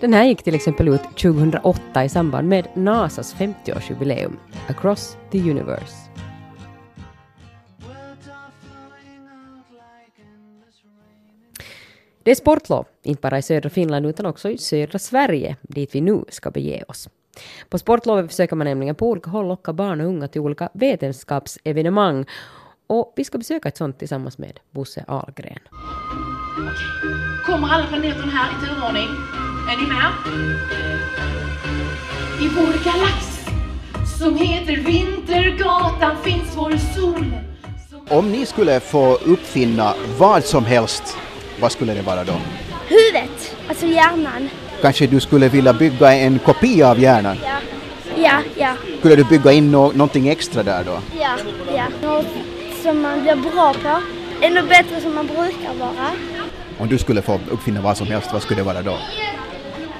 Den 0.00 0.12
här 0.12 0.24
gick 0.24 0.42
till 0.42 0.54
exempel 0.54 0.88
ut 0.88 1.02
2008 1.02 2.04
i 2.04 2.08
samband 2.08 2.48
med 2.48 2.68
NASAs 2.74 3.36
50-årsjubileum, 3.36 4.36
Across 4.68 5.16
the 5.30 5.38
Universe. 5.38 6.07
Det 12.28 12.32
är 12.32 12.36
sportlov, 12.36 12.86
inte 13.02 13.20
bara 13.20 13.38
i 13.38 13.42
södra 13.42 13.70
Finland 13.70 14.06
utan 14.06 14.26
också 14.26 14.50
i 14.50 14.58
södra 14.58 14.98
Sverige, 14.98 15.56
dit 15.62 15.94
vi 15.94 16.00
nu 16.00 16.24
ska 16.28 16.50
bege 16.50 16.84
oss. 16.88 17.08
På 17.68 17.78
sportlovet 17.78 18.30
försöker 18.30 18.56
man 18.56 18.64
nämligen 18.64 18.94
på 18.94 19.08
olika 19.08 19.30
håll 19.30 19.48
locka 19.48 19.72
barn 19.72 20.00
och 20.00 20.06
unga 20.06 20.28
till 20.28 20.40
olika 20.40 20.68
vetenskapsevenemang. 20.72 22.26
Och 22.86 23.12
vi 23.16 23.24
ska 23.24 23.38
besöka 23.38 23.68
ett 23.68 23.76
sånt 23.76 23.98
tillsammans 23.98 24.38
med 24.38 24.60
Bosse 24.70 25.04
Ahlgren. 25.08 25.58
Kommer 27.46 27.68
alla 27.68 27.86
planeterna 27.86 28.32
här 28.32 28.50
i 28.52 28.66
turordning? 28.66 29.08
Är 29.70 29.76
ni 29.82 29.88
med? 29.88 30.12
I 32.40 32.48
vår 32.48 32.84
galax 32.84 33.48
som 34.18 34.36
heter 34.36 34.76
Vintergatan 34.76 36.16
finns 36.24 36.56
vår 36.56 36.76
sol. 36.94 37.24
Om 38.10 38.32
ni 38.32 38.46
skulle 38.46 38.80
få 38.80 39.14
uppfinna 39.14 39.94
vad 40.18 40.44
som 40.44 40.64
helst, 40.64 41.16
vad 41.60 41.72
skulle 41.72 41.94
det 41.94 42.02
vara 42.02 42.24
då? 42.24 42.34
Huvudet, 42.88 43.56
alltså 43.68 43.86
hjärnan. 43.86 44.48
Kanske 44.82 45.06
du 45.06 45.20
skulle 45.20 45.48
vilja 45.48 45.72
bygga 45.72 46.12
en 46.12 46.38
kopia 46.38 46.90
av 46.90 46.98
hjärnan? 47.00 47.36
Ja, 47.44 47.58
ja, 48.16 48.40
ja. 48.56 48.74
Skulle 48.98 49.16
du 49.16 49.24
bygga 49.24 49.52
in 49.52 49.70
no 49.72 49.92
någonting 49.94 50.28
extra 50.28 50.62
där 50.62 50.84
då? 50.84 51.00
Ja, 51.20 51.36
ja. 51.76 51.84
Något 52.02 52.26
som 52.82 53.02
man 53.02 53.22
blir 53.22 53.36
bra 53.36 53.74
på. 53.82 54.00
Ännu 54.40 54.62
bättre 54.62 55.00
som 55.00 55.14
man 55.14 55.26
brukar 55.26 55.74
vara. 55.78 56.10
Om 56.78 56.88
du 56.88 56.98
skulle 56.98 57.22
få 57.22 57.40
uppfinna 57.50 57.80
vad 57.80 57.96
som 57.96 58.06
helst, 58.06 58.28
vad 58.32 58.42
skulle 58.42 58.60
det 58.60 58.64
vara 58.64 58.82
då? 58.82 58.98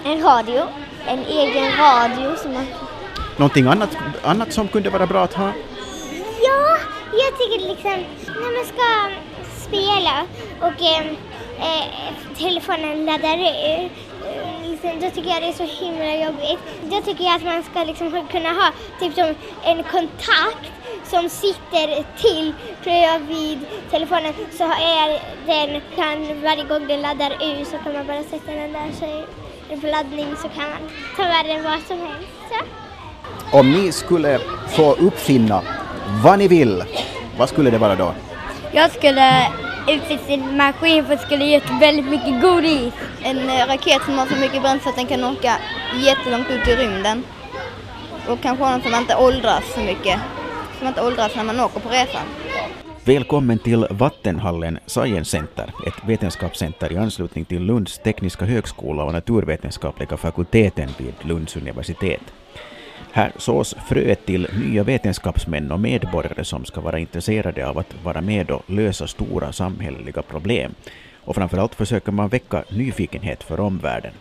En 0.05 0.23
radio. 0.23 0.63
En 1.07 1.19
egen 1.19 1.73
radio 1.79 2.37
som 2.43 2.53
man... 2.53 2.67
Någonting 3.37 3.67
annat, 3.67 3.97
annat 4.23 4.53
som 4.53 4.69
kunde 4.69 4.91
vara 4.91 5.07
bra 5.07 5.25
att 5.25 5.35
ha? 5.35 5.53
Ja, 6.43 6.79
jag 7.13 7.39
tycker 7.39 7.69
liksom 7.69 8.05
när 8.27 8.57
man 8.57 8.65
ska 8.67 9.11
spela 9.69 10.25
och 10.61 10.83
eh, 10.83 11.07
telefonen 12.39 13.07
laddar 13.07 13.39
ur, 13.39 13.85
eh, 13.85 14.71
liksom, 14.71 15.01
då 15.01 15.11
tycker 15.11 15.31
jag 15.31 15.43
det 15.43 15.49
är 15.49 15.53
så 15.53 15.85
himla 15.85 16.17
jobbigt. 16.25 16.59
Då 16.83 17.01
tycker 17.01 17.25
jag 17.25 17.35
att 17.37 17.45
man 17.45 17.63
ska 17.63 17.85
liksom 17.85 18.27
kunna 18.31 18.49
ha 18.49 18.73
typ 19.01 19.15
som 19.15 19.35
en 19.65 19.83
kontakt 19.83 20.73
som 21.05 21.29
sitter 21.29 22.05
till 22.23 22.55
bredvid 22.83 23.59
telefonen 23.91 24.33
så 24.59 24.65
är 24.65 25.21
den, 25.47 25.81
kan 25.97 26.43
varje 26.43 26.65
gång 26.65 26.87
den 26.89 27.01
laddar 27.01 27.31
ur 27.31 27.65
så 27.65 27.79
kan 27.79 27.93
man 27.93 28.07
bara 28.07 28.23
sätta 28.23 28.53
den 28.53 28.73
där 28.73 28.91
så 28.99 29.05
är 29.71 29.77
på 29.77 29.87
laddning 29.87 30.37
så 30.43 30.49
kan 30.49 30.71
man 30.71 30.91
ta 31.17 31.23
med 31.23 31.47
den 31.47 31.65
var 31.65 31.79
som 31.89 32.01
helst. 32.01 32.29
Så. 32.51 33.59
Om 33.59 33.71
ni 33.71 33.93
skulle 33.93 34.41
få 34.69 34.93
uppfinna 34.93 35.63
vad 36.25 36.39
ni 36.39 36.49
vill, 36.49 36.85
vad 37.39 37.49
skulle 37.49 37.71
det 37.71 37.79
vara 37.79 37.95
då? 37.95 38.15
Jag 38.73 38.91
skulle 38.91 39.47
utveckla 39.89 40.35
en 40.35 40.57
maskin 40.57 41.05
för 41.05 41.15
att 41.15 41.21
skulle 41.21 41.45
ge 41.45 41.57
ut 41.57 41.71
väldigt 41.81 42.09
mycket 42.09 42.43
godis. 42.43 42.93
En 43.23 43.51
eh, 43.51 43.67
raket 43.67 44.03
som 44.05 44.19
har 44.19 44.27
så 44.27 44.37
mycket 44.37 44.63
bränsle 44.63 44.91
att 44.91 44.97
den 44.97 45.07
kan 45.07 45.25
åka 45.25 45.57
jättelångt 46.07 46.51
ut 46.51 46.69
i 46.69 46.77
rymden. 46.77 47.25
Och 48.29 48.41
kanske 48.41 48.65
ha 48.65 48.71
någon 48.71 48.83
som 48.83 48.95
inte 48.95 49.17
åldras 49.17 49.65
så 49.75 49.81
mycket. 49.81 50.21
Som 50.79 50.89
inte 50.89 51.03
åldras 51.03 51.37
när 51.37 51.45
man 51.45 51.61
åker 51.61 51.81
på 51.81 51.89
resan. 51.89 52.23
Välkommen 53.05 53.59
till 53.59 53.87
Vattenhallen 53.91 54.79
Science 54.87 55.31
Center, 55.31 55.75
ett 55.87 56.09
vetenskapscenter 56.09 56.93
i 56.93 56.97
anslutning 56.97 57.45
till 57.45 57.63
Lunds 57.63 57.99
tekniska 57.99 58.45
högskola 58.45 59.05
och 59.05 59.13
naturvetenskapliga 59.13 60.17
fakulteten 60.17 60.89
vid 60.99 61.15
Lunds 61.23 61.57
universitet. 61.57 62.21
Här 63.13 63.33
sås 63.37 63.75
fröet 63.89 64.27
till 64.27 64.49
nya 64.65 64.83
vetenskapsmän 64.83 65.73
och 65.73 65.81
medborgare 65.81 66.45
som 66.45 66.65
ska 66.65 66.81
vara 66.81 66.99
intresserade 66.99 67.69
av 67.69 67.79
att 67.79 67.95
vara 68.05 68.21
med 68.21 68.51
och 68.51 68.71
lösa 68.71 69.07
stora 69.07 69.53
samhälleliga 69.53 70.23
problem. 70.23 70.75
Och 71.25 71.35
framförallt 71.35 71.75
försöker 71.75 72.13
man 72.13 72.29
väcka 72.29 72.65
nyfikenhet 72.71 73.43
för 73.43 73.61
omvärlden. 73.61 74.13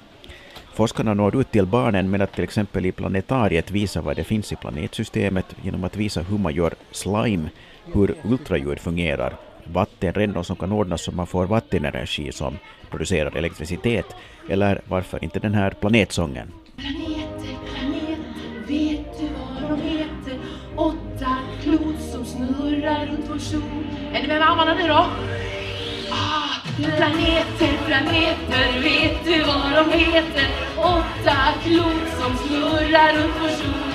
Forskarna 0.73 1.13
når 1.13 1.41
ut 1.41 1.51
till 1.51 1.65
barnen 1.65 2.09
med 2.09 2.21
att 2.21 2.33
till 2.33 2.43
exempel 2.43 2.85
i 2.85 2.91
planetariet 2.91 3.71
visa 3.71 4.01
vad 4.01 4.15
det 4.15 4.23
finns 4.23 4.51
i 4.51 4.55
planetsystemet 4.55 5.45
genom 5.61 5.83
att 5.83 5.95
visa 5.95 6.21
hur 6.21 6.37
man 6.37 6.53
gör 6.53 6.73
slime, 6.91 7.49
hur 7.93 8.15
ultraljud 8.23 8.79
fungerar, 8.79 9.33
vattenrännor 9.63 10.43
som 10.43 10.55
kan 10.55 10.71
ordnas 10.71 11.01
så 11.01 11.11
man 11.11 11.27
får 11.27 11.45
vattenenergi 11.45 12.31
som 12.31 12.57
producerar 12.89 13.37
elektricitet, 13.37 14.05
eller 14.49 14.81
varför 14.87 15.23
inte 15.23 15.39
den 15.39 15.53
här 15.53 15.71
planetsången. 15.71 16.51
Planeter, 16.75 17.57
planeter, 17.73 17.96
vet 18.67 19.19
du 19.19 19.27
vad 19.61 19.77
de 19.77 19.81
heter? 19.81 20.39
Åtta 20.75 21.37
klot 21.63 22.01
som 22.11 22.25
snurrar 22.25 23.05
runt 23.05 23.25
vår 23.29 23.39
sol. 23.39 23.87
Är 24.13 24.21
ni 24.21 24.27
med 24.27 24.39
med 24.39 24.49
armarna 24.49 24.73
nu 24.73 24.87
då? 24.87 25.05
Ah, 26.11 26.49
planeter, 26.75 27.77
planeter, 27.85 28.81
vet 28.81 29.25
du 29.25 29.43
vad 29.43 29.85
de 29.85 29.97
heter? 29.97 30.47
Åtta 30.77 31.37
klot 31.63 32.21
som 32.21 32.47
snurrar 32.47 33.13
runt 33.13 33.33
vår 33.41 33.49
sol. 33.49 33.87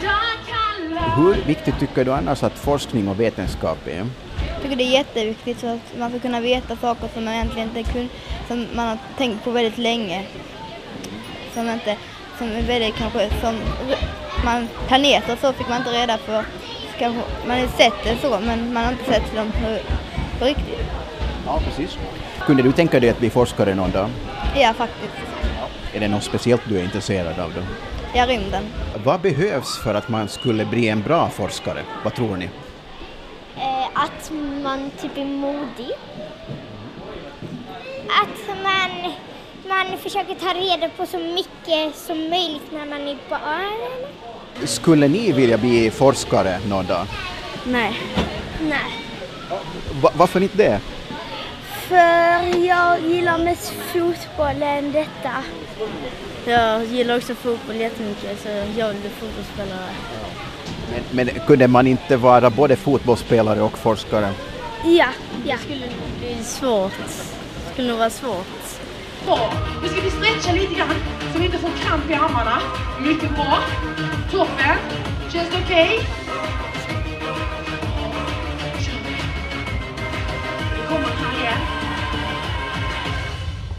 Kalla... 0.00 1.00
Hur 1.00 1.46
viktigt 1.46 1.78
tycker 1.80 2.04
du 2.04 2.12
annars 2.12 2.42
att 2.42 2.58
forskning 2.58 3.08
och 3.08 3.20
vetenskap 3.20 3.86
är? 3.86 4.06
Jag 4.52 4.62
tycker 4.62 4.76
det 4.76 4.84
är 4.84 4.92
jätteviktigt 4.92 5.60
så 5.60 5.66
att 5.66 5.98
man 5.98 6.10
ska 6.10 6.18
kunna 6.18 6.40
veta 6.40 6.76
saker 6.76 7.08
som 7.14 7.24
man 7.24 7.34
egentligen 7.34 7.68
inte 7.68 7.92
kun, 7.92 8.08
som 8.48 8.66
man 8.74 8.88
har 8.88 8.98
tänkt 9.18 9.44
på 9.44 9.50
väldigt 9.50 9.78
länge. 9.78 10.26
Som 11.54 11.68
inte, 11.68 11.96
som 12.40 12.52
är 12.52 12.62
väldigt 12.62 12.96
kanske, 12.96 13.30
som 13.40 13.54
man, 14.44 14.68
planeter 14.88 15.36
så 15.40 15.52
fick 15.52 15.68
man 15.68 15.78
inte 15.78 15.90
reda 15.90 16.16
på. 16.16 16.44
Kanske, 16.98 17.22
man 17.46 17.60
har 17.60 17.66
sett 17.66 18.04
det 18.04 18.16
så 18.22 18.40
men 18.40 18.72
man 18.72 18.84
har 18.84 18.92
inte 18.92 19.04
sett 19.04 19.34
dem 19.34 19.52
på, 19.52 19.78
på 20.38 20.44
riktigt. 20.44 20.80
Ja, 21.46 21.60
precis. 21.64 21.98
Kunde 22.46 22.62
du 22.62 22.72
tänka 22.72 23.00
dig 23.00 23.10
att 23.10 23.18
bli 23.18 23.30
forskare 23.30 23.74
någon 23.74 23.90
dag? 23.90 24.10
Ja, 24.56 24.72
faktiskt. 24.72 25.12
Är 25.94 26.00
det 26.00 26.08
något 26.08 26.24
speciellt 26.24 26.62
du 26.64 26.78
är 26.78 26.84
intresserad 26.84 27.38
av 27.38 27.52
då? 27.54 27.60
Ja, 28.14 28.26
rymden. 28.26 28.64
Vad 29.04 29.20
behövs 29.20 29.78
för 29.78 29.94
att 29.94 30.08
man 30.08 30.28
skulle 30.28 30.64
bli 30.64 30.88
en 30.88 31.02
bra 31.02 31.28
forskare? 31.28 31.82
Vad 32.04 32.14
tror 32.14 32.36
ni? 32.36 32.44
Eh, 33.56 33.86
att 33.94 34.32
man 34.62 34.90
typ 35.00 35.16
är 35.16 35.24
modig. 35.24 35.90
Att 38.22 38.62
man, 38.62 39.12
man 39.70 39.98
försöker 39.98 40.34
ta 40.34 40.54
reda 40.54 40.88
på 40.96 41.06
så 41.06 41.18
mycket 41.18 41.96
som 41.96 42.18
möjligt 42.30 42.72
när 42.72 42.86
man 42.86 43.08
är 43.08 43.16
barn. 43.28 43.90
Skulle 44.64 45.08
ni 45.08 45.32
vilja 45.32 45.58
bli 45.58 45.90
forskare 45.90 46.58
någon 46.68 46.86
dag? 46.86 47.06
Nej. 47.64 48.00
Nej. 48.62 48.90
Va- 50.02 50.10
varför 50.14 50.40
inte 50.42 50.56
det? 50.56 50.80
För 51.88 52.64
jag 52.66 53.00
gillar 53.00 53.38
mest 53.38 53.72
fotboll 53.92 54.62
än 54.62 54.92
detta. 54.92 55.32
Jag 56.44 56.84
gillar 56.84 57.16
också 57.16 57.34
fotboll 57.34 57.76
jättemycket 57.76 58.42
så 58.42 58.48
jag 58.76 58.88
vill 58.88 58.96
bli 59.00 59.10
fotbollsspelare. 59.10 59.90
Men, 60.92 61.26
men 61.26 61.40
kunde 61.46 61.68
man 61.68 61.86
inte 61.86 62.16
vara 62.16 62.50
både 62.50 62.76
fotbollsspelare 62.76 63.62
och 63.62 63.78
forskare? 63.78 64.30
Ja, 64.84 65.06
ja. 65.44 65.56
Det 65.56 65.58
skulle 65.64 65.86
bli 66.20 66.44
svårt. 66.44 66.92
Det 67.66 67.72
skulle 67.72 67.88
nog 67.88 67.98
vara 67.98 68.10
svårt. 68.10 68.46
Bra. 69.24 69.52
Nu 69.82 69.88
ska 69.88 70.00
vi 70.00 70.10
stretcha 70.10 70.52
lite 70.52 70.74
grann 70.74 70.94
så 71.32 71.38
vi 71.38 71.44
inte 71.44 71.58
får 71.58 71.70
kramp 71.70 72.10
i 72.10 72.14
armarna. 72.14 72.58
Mycket 73.00 73.34
bra. 73.34 73.58
Toppen. 74.30 74.76
Känns 75.32 75.50
det 75.50 75.62
okej? 75.64 75.98
Okay? 75.98 76.20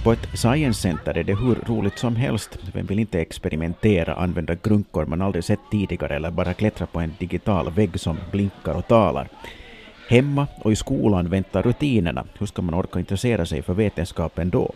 På 0.03 0.11
ett 0.11 0.27
science 0.33 0.81
center 0.81 1.17
är 1.17 1.23
det 1.23 1.35
hur 1.35 1.55
roligt 1.55 1.99
som 1.99 2.15
helst. 2.15 2.57
Vem 2.73 2.85
vill 2.85 2.99
inte 2.99 3.19
experimentera, 3.19 4.13
använda 4.13 4.55
grunkor 4.55 5.05
man 5.05 5.21
aldrig 5.21 5.43
sett 5.43 5.59
tidigare 5.71 6.15
eller 6.15 6.31
bara 6.31 6.53
klättra 6.53 6.85
på 6.85 6.99
en 6.99 7.13
digital 7.19 7.71
vägg 7.71 7.99
som 7.99 8.17
blinkar 8.31 8.73
och 8.73 8.87
talar. 8.87 9.27
Hemma 10.09 10.47
och 10.61 10.71
i 10.71 10.75
skolan 10.75 11.29
väntar 11.29 11.63
rutinerna. 11.63 12.25
Hur 12.39 12.45
ska 12.45 12.61
man 12.61 12.73
orka 12.73 12.99
intressera 12.99 13.45
sig 13.45 13.61
för 13.61 13.73
vetenskapen 13.73 14.49
då? 14.49 14.71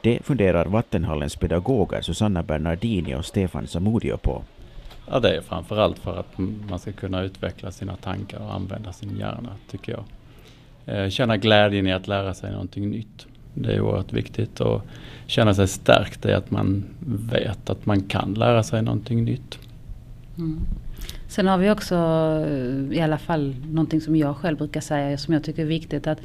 Det 0.00 0.18
funderar 0.24 0.66
Vattenhallens 0.66 1.36
pedagoger 1.36 2.00
Susanna 2.00 2.42
Bernardini 2.42 3.14
och 3.14 3.24
Stefan 3.24 3.66
Samudio 3.66 4.16
på. 4.16 4.42
Ja, 5.10 5.20
det 5.20 5.36
är 5.36 5.40
framförallt 5.40 5.98
för 5.98 6.20
att 6.20 6.38
man 6.70 6.78
ska 6.78 6.92
kunna 6.92 7.22
utveckla 7.22 7.70
sina 7.70 7.96
tankar 7.96 8.38
och 8.38 8.54
använda 8.54 8.92
sin 8.92 9.16
hjärna, 9.16 9.50
tycker 9.70 9.92
jag. 9.92 10.04
Eh, 10.86 11.08
Känna 11.10 11.36
glädjen 11.36 11.86
i 11.86 11.92
att 11.92 12.08
lära 12.08 12.34
sig 12.34 12.52
någonting 12.52 12.90
nytt. 12.90 13.26
Det 13.54 13.74
är 13.74 13.80
oerhört 13.80 14.12
viktigt 14.12 14.60
och 14.60 14.82
känna 15.26 15.54
sig 15.54 15.68
stärkt 15.68 16.26
i 16.26 16.32
att 16.32 16.50
man 16.50 16.84
vet 17.30 17.70
att 17.70 17.86
man 17.86 18.00
kan 18.02 18.34
lära 18.34 18.62
sig 18.62 18.82
någonting 18.82 19.24
nytt. 19.24 19.58
Mm. 20.38 20.60
Sen 21.28 21.46
har 21.46 21.58
vi 21.58 21.70
också 21.70 21.94
eh, 21.94 22.98
i 22.98 23.00
alla 23.00 23.18
fall 23.18 23.54
någonting 23.70 24.00
som 24.00 24.16
jag 24.16 24.36
själv 24.36 24.58
brukar 24.58 24.80
säga 24.80 25.18
som 25.18 25.34
jag 25.34 25.44
tycker 25.44 25.62
är 25.62 25.66
viktigt 25.66 26.06
att 26.06 26.18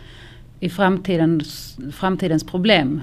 i 0.60 0.70
framtidens, 0.70 1.78
framtidens 1.92 2.44
problem 2.44 3.02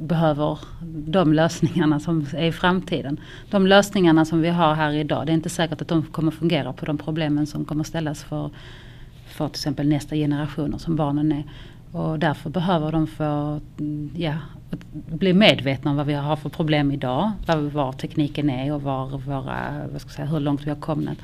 behöver 0.00 0.58
de 1.06 1.32
lösningarna 1.32 2.00
som 2.00 2.26
är 2.32 2.44
i 2.44 2.52
framtiden. 2.52 3.20
De 3.50 3.66
lösningarna 3.66 4.24
som 4.24 4.40
vi 4.40 4.48
har 4.48 4.74
här 4.74 4.92
idag, 4.92 5.26
det 5.26 5.32
är 5.32 5.34
inte 5.34 5.48
säkert 5.48 5.82
att 5.82 5.88
de 5.88 6.02
kommer 6.02 6.30
fungera 6.30 6.72
på 6.72 6.86
de 6.86 6.98
problemen 6.98 7.46
som 7.46 7.64
kommer 7.64 7.84
ställas 7.84 8.24
för, 8.24 8.50
för 9.26 9.48
till 9.48 9.54
exempel 9.54 9.88
nästa 9.88 10.16
generationer 10.16 10.78
som 10.78 10.96
barnen 10.96 11.32
är. 11.32 11.44
Och 11.92 12.18
därför 12.18 12.50
behöver 12.50 12.92
de 12.92 13.06
få 13.06 13.60
ja, 14.16 14.34
bli 14.92 15.32
medvetna 15.32 15.90
om 15.90 15.96
vad 15.96 16.06
vi 16.06 16.14
har 16.14 16.36
för 16.36 16.48
problem 16.48 16.92
idag. 16.92 17.32
Var, 17.46 17.56
var 17.56 17.92
tekniken 17.92 18.50
är 18.50 18.72
och 18.72 18.82
var 18.82 19.18
våra, 19.18 19.88
vad 19.92 20.00
ska 20.00 20.08
jag 20.08 20.16
säga, 20.16 20.26
hur 20.26 20.40
långt 20.40 20.66
vi 20.66 20.70
har 20.70 20.76
kommit. 20.76 21.18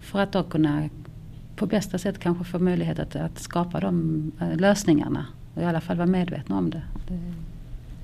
För 0.00 0.20
att 0.20 0.32
då 0.32 0.42
kunna 0.42 0.88
på 1.56 1.66
bästa 1.66 1.98
sätt 1.98 2.18
kanske 2.18 2.44
få 2.44 2.58
möjlighet 2.58 2.98
att, 2.98 3.16
att 3.16 3.38
skapa 3.38 3.80
de 3.80 4.32
eh, 4.40 4.56
lösningarna. 4.56 5.26
Och 5.54 5.62
i 5.62 5.64
alla 5.64 5.80
fall 5.80 5.96
vara 5.96 6.06
medvetna 6.06 6.58
om 6.58 6.70
det. 6.70 6.82
det 7.08 7.20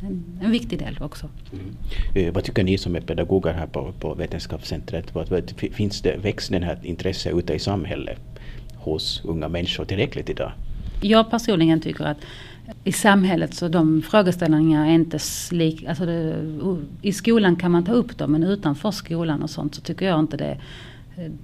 en, 0.01 0.25
en 0.43 0.51
viktig 0.51 0.79
del 0.79 0.99
också. 1.01 1.29
Eh, 2.15 2.33
Vad 2.33 2.45
tycker 2.45 2.65
ni 2.65 2.79
som 2.79 2.97
är 2.97 3.01
pedagoger 3.01 3.53
här 3.53 3.67
på, 3.67 3.93
på 4.01 4.15
Vetenskapscentret? 4.15 5.15
Vad, 5.15 5.29
vad, 5.29 5.51
finns 5.73 6.03
det, 6.03 6.17
växer 6.23 6.53
den 6.53 6.63
här 6.63 6.79
intresset 6.83 7.35
ute 7.35 7.55
i 7.55 7.59
samhället 7.59 8.21
hos 8.77 9.23
unga 9.25 9.49
människor 9.49 9.85
tillräckligt 9.85 10.31
idag? 10.31 10.53
Jag 11.01 11.31
personligen 11.31 11.81
tycker 11.81 12.05
att 12.05 12.19
i 12.85 12.93
samhället 12.93 13.55
så 13.55 13.69
de 13.69 14.03
frågeställningarna 14.03 14.87
är 14.87 14.95
inte 14.95 15.19
slik, 15.19 15.85
alltså 15.85 16.07
det, 16.07 16.37
i 17.03 17.13
skolan 17.13 17.57
kan 17.57 17.71
man 17.71 17.85
ta 17.85 17.93
upp 17.93 18.19
dem 18.19 18.33
men 18.33 18.43
utanför 18.43 18.91
skolan 18.91 19.43
och 19.43 19.51
sånt 19.51 19.75
så 19.75 19.81
tycker 19.81 20.07
jag 20.07 20.21
inte 20.21 20.37
det 20.37 20.59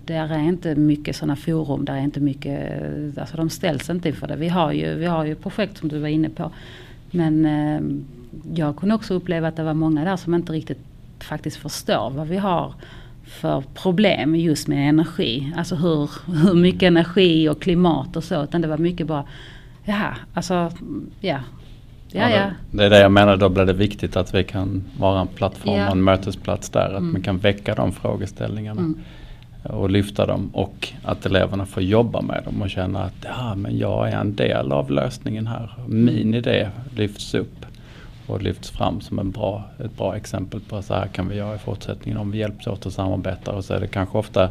där 0.05 0.29
är 0.29 0.39
inte 0.39 0.75
mycket 0.75 1.17
sådana 1.17 1.37
forum, 1.37 1.85
där 1.85 1.95
är 1.95 2.01
inte 2.01 2.21
mycket, 2.21 2.73
alltså 3.19 3.37
de 3.37 3.51
ställs 3.51 3.91
inte 3.91 4.09
inför 4.09 4.27
det. 4.27 4.37
Vi 4.37 4.49
har 4.49 4.73
ju, 4.73 4.95
vi 4.95 5.07
har 5.07 5.25
ju 5.25 5.35
projekt 5.35 5.79
som 5.79 5.89
du 5.89 5.99
var 5.99 6.09
inne 6.09 6.29
på. 6.29 6.51
Men 7.15 7.45
eh, 7.47 7.81
jag 8.55 8.77
kunde 8.77 8.95
också 8.95 9.15
uppleva 9.15 9.49
att 9.49 9.57
det 9.57 9.63
var 9.65 9.75
många 9.75 10.05
där 10.05 10.17
som 10.17 10.35
inte 10.35 10.53
riktigt 10.53 10.79
faktiskt 11.21 11.57
förstår 11.57 12.11
vad 12.11 12.27
vi 12.29 12.37
har 12.37 12.75
för 13.25 13.63
problem 13.75 14.35
just 14.37 14.69
med 14.69 14.89
energi. 14.89 15.53
Alltså 15.57 15.75
hur, 15.77 16.11
hur 16.45 16.55
mycket 16.55 16.83
energi 16.83 17.49
och 17.49 17.63
klimat 17.63 18.17
och 18.17 18.25
så. 18.25 18.43
Utan 18.45 18.61
det 18.61 18.69
var 18.69 18.79
mycket 18.79 19.07
bara, 19.07 19.25
ja, 19.85 20.15
alltså, 20.35 20.73
ja. 21.21 21.39
Ja, 22.17 22.31
ja. 22.31 22.37
det, 22.71 22.77
det 22.79 22.85
är 22.85 22.91
det 22.91 23.01
jag 23.01 23.13
menar, 23.13 23.37
då 23.37 23.49
blir 23.49 23.65
det 23.65 23.73
viktigt 23.73 24.17
att 24.17 24.35
vi 24.35 24.45
kan 24.45 24.85
vara 24.99 25.21
en 25.21 25.27
plattform 25.27 25.75
Ja. 25.77 25.87
och 25.87 25.93
en 25.93 26.03
mötesplats 26.05 26.71
där. 26.71 26.81
Att 26.93 26.99
Mm. 26.99 27.13
man 27.13 27.23
kan 27.23 27.39
väcka 27.39 27.75
de 27.75 27.93
frågeställningarna. 27.93 28.81
Mm. 28.81 28.99
Och 29.65 29.91
lyfta 29.91 30.27
dem 30.27 30.51
och 30.53 30.89
att 31.05 31.27
eleverna 31.27 31.67
får 31.67 31.83
jobba 31.83 32.21
med 32.21 32.43
dem 32.45 32.63
och 32.63 32.71
känna 32.71 33.03
att 33.03 33.25
ja, 33.25 33.55
men 33.55 33.79
jag 33.79 34.09
är 34.09 34.17
en 34.17 34.35
del 34.35 34.73
av 34.73 34.91
lösningen 34.91 35.47
här. 35.47 35.75
Min 35.87 36.35
idé 36.35 36.69
lyfts 36.97 37.35
upp 37.35 37.67
och 38.27 38.43
lyfts 38.43 38.71
fram 38.71 39.01
som 39.01 39.19
en 39.19 39.31
bra, 39.31 39.65
ett 39.85 39.97
bra 39.97 40.17
exempel 40.17 40.61
på 40.61 40.83
så 40.83 40.95
här 40.95 41.07
kan 41.07 41.29
vi 41.29 41.37
göra 41.37 41.55
i 41.55 41.59
fortsättningen 41.59 42.19
om 42.21 42.31
vi 42.31 42.39
hjälps 42.39 42.67
åt 42.67 42.87
och 42.87 42.93
samarbetar. 42.93 43.53
Och 43.53 43.65
så 43.65 43.75
är 43.75 43.81
det 43.81 43.87
kanske 43.87 44.19
ofta 44.19 44.51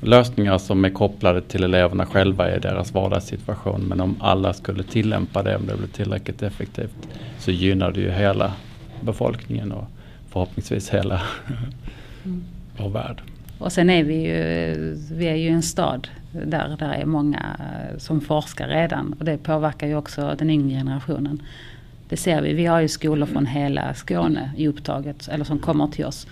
lösningar 0.00 0.58
som 0.58 0.84
är 0.84 0.90
kopplade 0.90 1.40
till 1.40 1.64
eleverna 1.64 2.06
själva 2.06 2.56
i 2.56 2.58
deras 2.58 2.94
vardagssituation. 2.94 3.80
Men 3.80 4.00
om 4.00 4.16
alla 4.20 4.52
skulle 4.52 4.82
tillämpa 4.82 5.42
det, 5.42 5.56
om 5.56 5.66
det 5.66 5.76
blir 5.76 5.88
tillräckligt 5.88 6.42
effektivt, 6.42 7.08
så 7.38 7.50
gynnar 7.50 7.92
det 7.92 8.00
ju 8.00 8.10
hela 8.10 8.52
befolkningen 9.00 9.72
och 9.72 9.84
förhoppningsvis 10.30 10.90
hela 10.90 11.22
Mm. 12.24 12.44
vår 12.76 12.88
värld. 12.88 13.22
Och 13.64 13.72
sen 13.72 13.90
är 13.90 14.04
vi 14.04 14.14
ju, 14.14 14.96
vi 15.12 15.26
är 15.26 15.34
ju 15.34 15.48
en 15.48 15.62
stad 15.62 16.08
där, 16.32 16.76
det 16.78 16.84
är 16.84 17.04
många 17.04 17.56
som 17.98 18.20
forskar 18.20 18.68
redan. 18.68 19.14
Och 19.18 19.24
det 19.24 19.38
påverkar 19.38 19.86
ju 19.86 19.96
också 19.96 20.34
den 20.38 20.50
yngre 20.50 20.78
generationen. 20.78 21.42
Det 22.08 22.16
ser 22.16 22.42
vi. 22.42 22.52
Vi 22.52 22.66
har 22.66 22.80
ju 22.80 22.88
skolor 22.88 23.26
från 23.26 23.46
hela 23.46 23.94
Skåne 23.94 24.50
i 24.56 24.68
upptaget, 24.68 25.28
eller 25.28 25.44
som 25.44 25.58
kommer 25.58 25.86
till 25.86 26.04
oss. 26.04 26.26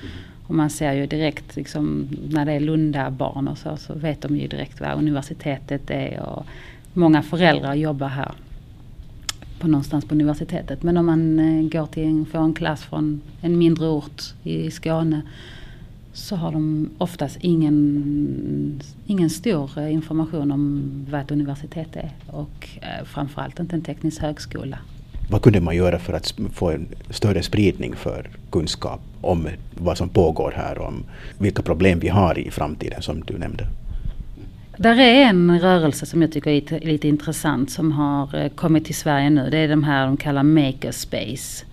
Och 0.46 0.54
man 0.54 0.70
ser 0.70 0.92
ju 0.92 1.06
direkt 1.06 1.56
liksom, 1.56 2.08
när 2.28 2.44
det 2.44 2.52
är 2.52 2.60
Lunda-barn 2.60 3.48
och 3.48 3.58
så, 3.58 3.76
så 3.76 3.94
vet 3.94 4.22
de 4.22 4.36
ju 4.36 4.48
direkt 4.48 4.80
vad 4.80 4.98
universitetet 4.98 5.90
är. 5.90 6.20
Och 6.20 6.46
många 6.92 7.22
föräldrar 7.22 7.74
jobbar 7.74 8.08
här 8.08 8.32
på 9.58 9.68
någonstans 9.68 10.04
på 10.04 10.14
universitetet. 10.14 10.82
Men 10.82 10.96
om 10.96 11.06
man 11.06 11.38
eh, 11.38 11.68
går 11.68 11.86
till 11.86 12.04
en, 12.04 12.26
får 12.26 12.38
en 12.38 12.54
klass 12.54 12.82
från 12.82 13.20
en 13.40 13.58
mindre 13.58 13.88
ort 13.88 14.22
i 14.42 14.70
Skåne 14.70 15.22
så 16.12 16.36
har 16.36 16.52
de 16.52 16.90
oftast 16.98 17.38
ingen, 17.40 18.82
ingen 19.06 19.30
stor 19.30 19.78
eh, 19.78 19.92
information 19.92 20.52
om 20.52 20.90
vad 21.10 21.20
ett 21.20 21.30
universitet 21.30 21.96
är. 21.96 22.10
Och 22.26 22.68
eh, 22.80 23.04
framförallt 23.04 23.60
inte 23.60 23.76
en 23.76 23.82
teknisk 23.82 24.20
högskola. 24.22 24.78
Vad 25.30 25.42
kunde 25.42 25.60
man 25.60 25.76
göra 25.76 25.98
för 25.98 26.12
att 26.12 26.34
få 26.52 26.70
en 26.70 26.86
större 27.10 27.42
spridning 27.42 27.96
för 27.96 28.30
kunskap 28.50 29.00
om 29.20 29.48
vad 29.74 29.98
som 29.98 30.08
pågår 30.08 30.52
här 30.56 30.78
och 30.78 30.88
om 30.88 31.04
vilka 31.38 31.62
problem 31.62 31.98
vi 31.98 32.08
har 32.08 32.38
i 32.38 32.50
framtiden 32.50 33.02
som 33.02 33.20
du 33.20 33.38
nämnde? 33.38 33.66
Där 34.76 35.00
är 35.00 35.24
en 35.24 35.60
rörelse 35.60 36.06
som 36.06 36.22
jag 36.22 36.32
tycker 36.32 36.50
är 36.50 36.54
lite, 36.54 36.78
lite 36.78 37.08
intressant 37.08 37.70
som 37.70 37.92
har 37.92 38.34
eh, 38.34 38.48
kommit 38.48 38.84
till 38.84 38.94
Sverige 38.94 39.30
nu. 39.30 39.50
Det 39.50 39.58
är 39.58 39.68
de 39.68 39.84
här 39.84 40.06
de 40.06 40.16
kallar 40.16 40.42
makerspace. 40.42 41.64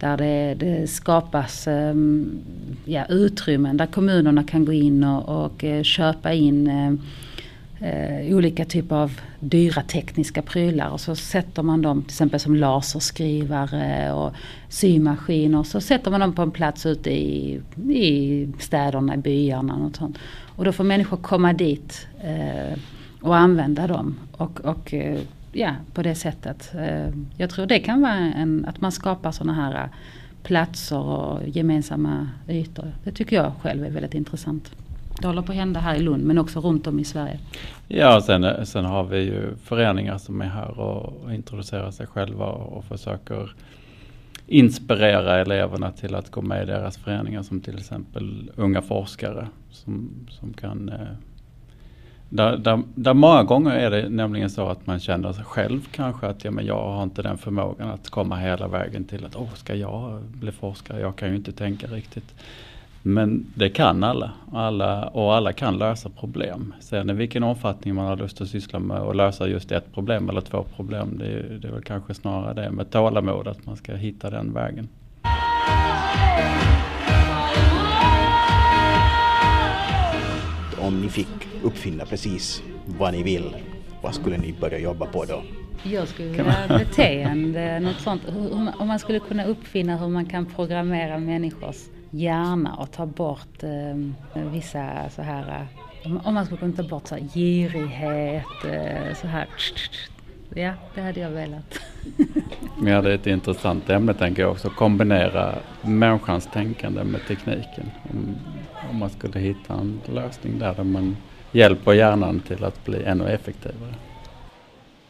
Där 0.00 0.16
det, 0.16 0.54
det 0.54 0.90
skapas 0.90 1.68
ehm, 1.68 2.40
ja, 2.84 3.04
utrymmen 3.08 3.76
där 3.76 3.86
kommunerna 3.86 4.44
kan 4.44 4.64
gå 4.64 4.72
in 4.72 5.04
och, 5.04 5.44
och 5.44 5.64
eh, 5.64 5.82
köpa 5.82 6.32
in 6.32 6.66
eh, 6.66 6.92
eh, 7.80 8.36
olika 8.36 8.64
typer 8.64 8.96
av 8.96 9.20
dyra 9.40 9.82
tekniska 9.82 10.42
prylar 10.42 10.88
och 10.88 11.00
så 11.00 11.16
sätter 11.16 11.62
man 11.62 11.82
dem 11.82 12.02
till 12.02 12.10
exempel 12.10 12.40
som 12.40 12.56
laserskrivare 12.56 14.12
och 14.12 14.32
symaskiner. 14.68 15.62
Så 15.62 15.80
sätter 15.80 16.10
man 16.10 16.20
dem 16.20 16.34
på 16.34 16.42
en 16.42 16.50
plats 16.50 16.86
ute 16.86 17.10
i, 17.10 17.60
i 17.88 18.48
städerna, 18.58 19.14
i 19.14 19.18
byarna 19.18 19.74
och 19.74 19.96
sånt. 19.96 20.18
Och 20.56 20.64
då 20.64 20.72
får 20.72 20.84
människor 20.84 21.16
komma 21.16 21.52
dit 21.52 22.06
eh, 22.20 22.78
och 23.20 23.36
använda 23.36 23.86
dem. 23.86 24.18
Och, 24.32 24.60
och 24.60 24.94
eh, 24.94 25.20
ja, 25.52 25.74
på 25.94 26.02
det 26.02 26.14
sättet. 26.14 26.74
Eh, 26.74 27.08
jag 27.36 27.50
tror 27.50 27.66
det 27.66 27.78
kan 27.78 28.00
vara 28.00 28.12
en, 28.12 28.64
att 28.68 28.80
man 28.80 28.92
skapar 28.92 29.32
sådana 29.32 29.52
här 29.52 29.84
eh, 29.84 29.90
platser 30.42 30.98
och 30.98 31.48
gemensamma 31.48 32.28
ytor. 32.48 32.92
Det 33.04 33.12
tycker 33.12 33.36
jag 33.36 33.52
själv 33.62 33.84
är 33.84 33.90
väldigt 33.90 34.14
intressant. 34.14 34.72
Det 35.20 35.26
håller 35.26 35.42
på 35.42 35.52
att 35.52 35.58
hända 35.58 35.80
här 35.80 35.94
i 35.94 35.98
Lund 35.98 36.24
men 36.24 36.38
också 36.38 36.60
runt 36.60 36.86
om 36.86 37.00
i 37.00 37.04
Sverige. 37.04 37.38
Ja, 37.88 38.20
sen, 38.20 38.44
eh, 38.44 38.62
sen 38.62 38.84
har 38.84 39.04
vi 39.04 39.18
ju 39.18 39.56
föreningar 39.64 40.18
som 40.18 40.40
är 40.40 40.46
här 40.46 40.80
och, 40.80 41.24
och 41.24 41.34
introducerar 41.34 41.90
sig 41.90 42.06
själva 42.06 42.46
och, 42.46 42.76
och 42.76 42.84
försöker 42.84 43.54
inspirera 44.46 45.40
eleverna 45.40 45.92
till 45.92 46.14
att 46.14 46.30
gå 46.30 46.42
med 46.42 46.62
i 46.62 46.66
deras 46.66 46.98
föreningar 46.98 47.42
som 47.42 47.60
till 47.60 47.78
exempel 47.78 48.50
unga 48.56 48.82
forskare 48.82 49.48
som, 49.70 50.10
som 50.28 50.52
kan 50.52 50.88
eh, 50.88 51.06
där, 52.30 52.56
där, 52.56 52.82
där 52.94 53.14
många 53.14 53.42
gånger 53.42 53.70
är 53.70 53.90
det 53.90 54.08
nämligen 54.08 54.50
så 54.50 54.68
att 54.68 54.86
man 54.86 55.00
känner 55.00 55.32
sig 55.32 55.44
själv 55.44 55.88
kanske 55.92 56.26
att 56.26 56.44
ja, 56.44 56.50
men 56.50 56.66
jag 56.66 56.82
har 56.82 57.02
inte 57.02 57.22
den 57.22 57.38
förmågan 57.38 57.90
att 57.90 58.10
komma 58.10 58.36
hela 58.36 58.68
vägen 58.68 59.04
till 59.04 59.24
att 59.24 59.36
åh, 59.36 59.54
ska 59.54 59.74
jag 59.74 60.22
bli 60.22 60.52
forskare? 60.52 61.00
Jag 61.00 61.16
kan 61.16 61.28
ju 61.28 61.36
inte 61.36 61.52
tänka 61.52 61.86
riktigt. 61.86 62.34
Men 63.02 63.46
det 63.54 63.68
kan 63.68 64.04
alla, 64.04 64.32
alla 64.52 65.08
och 65.08 65.34
alla 65.34 65.52
kan 65.52 65.78
lösa 65.78 66.08
problem. 66.08 66.74
Sen 66.80 67.10
i 67.10 67.12
vilken 67.12 67.42
omfattning 67.42 67.94
man 67.94 68.06
har 68.06 68.16
lust 68.16 68.40
att 68.40 68.48
syssla 68.48 68.78
med 68.78 69.00
och 69.00 69.14
lösa 69.14 69.48
just 69.48 69.72
ett 69.72 69.94
problem 69.94 70.28
eller 70.28 70.40
två 70.40 70.64
problem, 70.76 71.18
det 71.18 71.26
är, 71.26 71.58
det 71.62 71.68
är 71.68 71.72
väl 71.72 71.82
kanske 71.82 72.14
snarare 72.14 72.54
det 72.54 72.70
med 72.70 72.90
tålamod 72.90 73.48
att 73.48 73.66
man 73.66 73.76
ska 73.76 73.94
hitta 73.94 74.30
den 74.30 74.52
vägen. 74.52 74.88
Om 80.90 81.00
ni 81.00 81.08
fick 81.08 81.48
uppfinna 81.62 82.04
precis 82.04 82.62
vad 82.86 83.12
ni 83.12 83.22
vill, 83.22 83.56
vad 84.02 84.14
skulle 84.14 84.38
ni 84.38 84.52
börja 84.60 84.78
jobba 84.78 85.06
på 85.06 85.24
då? 85.24 85.42
Jag 85.82 86.08
skulle 86.08 86.28
vilja 86.28 86.66
beteende, 86.68 87.80
något 87.80 88.00
sånt. 88.00 88.22
Om 88.78 88.88
man 88.88 88.98
skulle 88.98 89.18
kunna 89.18 89.44
uppfinna 89.44 89.96
hur 89.96 90.08
man 90.08 90.26
kan 90.26 90.46
programmera 90.46 91.18
människors 91.18 91.76
hjärna 92.10 92.74
och 92.74 92.92
ta 92.92 93.06
bort 93.06 93.62
eh, 93.62 94.44
vissa 94.52 95.10
så 95.10 95.22
här, 95.22 95.68
eh, 96.04 96.26
om, 96.26 96.34
man 96.34 96.46
skulle 96.46 96.60
kunna 96.60 96.72
ta 96.72 96.82
bort 96.82 97.06
så 97.06 97.14
här, 97.14 97.28
girighet, 97.34 98.64
eh, 98.64 99.14
så 99.20 99.26
här. 99.26 99.48
Ja, 100.54 100.72
det 100.94 101.00
hade 101.00 101.20
jag 101.20 101.30
velat. 101.30 101.78
Men 102.78 103.04
det 103.04 103.10
är 103.10 103.14
ett 103.14 103.26
intressant 103.26 103.90
ämne 103.90 104.14
tänker 104.14 104.42
jag 104.42 104.50
också, 104.50 104.70
kombinera 104.70 105.54
människans 105.82 106.48
tänkande 106.52 107.04
med 107.04 107.26
tekniken. 107.28 107.90
Om, 108.10 108.36
om 108.90 108.96
man 108.98 109.10
skulle 109.10 109.40
hitta 109.40 109.74
en 109.74 110.00
lösning 110.06 110.58
där, 110.58 110.74
där 110.74 110.84
man 110.84 111.16
hjälper 111.52 111.92
hjärnan 111.92 112.40
till 112.40 112.64
att 112.64 112.84
bli 112.84 113.04
ännu 113.04 113.28
effektivare. 113.28 113.94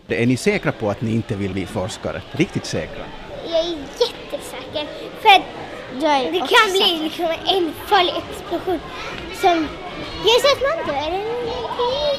Är 0.09 0.27
ni 0.27 0.37
säkra 0.37 0.73
på 0.73 0.91
att 0.91 1.01
ni 1.01 1.15
inte 1.15 1.37
vill 1.37 1.53
bli 1.53 1.67
forskare? 1.67 2.23
Riktigt 2.33 2.65
säkra? 2.65 3.05
Jag 3.47 3.61
är 3.61 3.71
jättesäker. 3.71 4.87
För 5.21 5.29
att 5.29 5.43
det 6.33 6.39
kan 6.39 6.73
bli 6.73 7.03
liksom 7.03 7.25
en 7.25 7.73
farlig 7.87 8.13
explosion 8.17 8.81
som 9.35 9.57
gör 10.25 10.41
så 10.41 10.49
att 10.57 10.63
man 10.63 10.95
dör. 10.95 11.11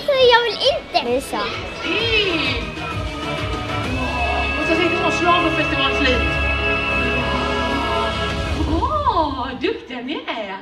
Så 0.06 0.14
jag 0.32 0.44
vill 0.44 0.60
inte 0.74 1.12
visa. 1.12 1.42
Och 1.42 2.68
så 2.68 2.71
sitter 4.76 5.04
vår 5.04 5.12
schlagerfestival 5.12 5.92
slut. 5.92 6.28
Bra, 8.68 9.50
duktiga 9.62 10.02
ni 10.02 10.14
är. 10.14 10.58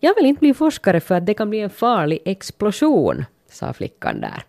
Jag 0.00 0.14
vill 0.14 0.26
inte 0.26 0.40
bli 0.40 0.54
forskare 0.54 1.00
för 1.00 1.14
att 1.14 1.26
det 1.26 1.34
kan 1.34 1.50
bli 1.50 1.60
en 1.60 1.70
farlig 1.70 2.18
explosion, 2.24 3.24
sa 3.50 3.72
flickan 3.72 4.20
där. 4.20 4.42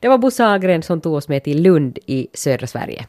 Det 0.00 0.08
var 0.08 0.18
Bosse 0.18 0.46
Agren 0.46 0.82
som 0.82 1.00
tog 1.00 1.14
oss 1.14 1.28
med 1.28 1.44
till 1.44 1.62
Lund 1.62 1.98
i 2.06 2.28
södra 2.34 2.66
Sverige. 2.66 3.06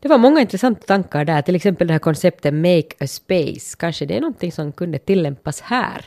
Det 0.00 0.08
var 0.08 0.18
många 0.18 0.40
intressanta 0.40 0.86
tankar 0.86 1.24
där, 1.24 1.42
till 1.42 1.54
exempel 1.54 1.86
det 1.86 1.92
här 1.92 1.98
konceptet 1.98 2.54
Make 2.54 2.88
a 3.00 3.06
Space. 3.06 3.76
Kanske 3.78 4.06
det 4.06 4.16
är 4.16 4.20
någonting 4.20 4.52
som 4.52 4.72
kunde 4.72 4.98
tillämpas 4.98 5.60
här. 5.60 6.04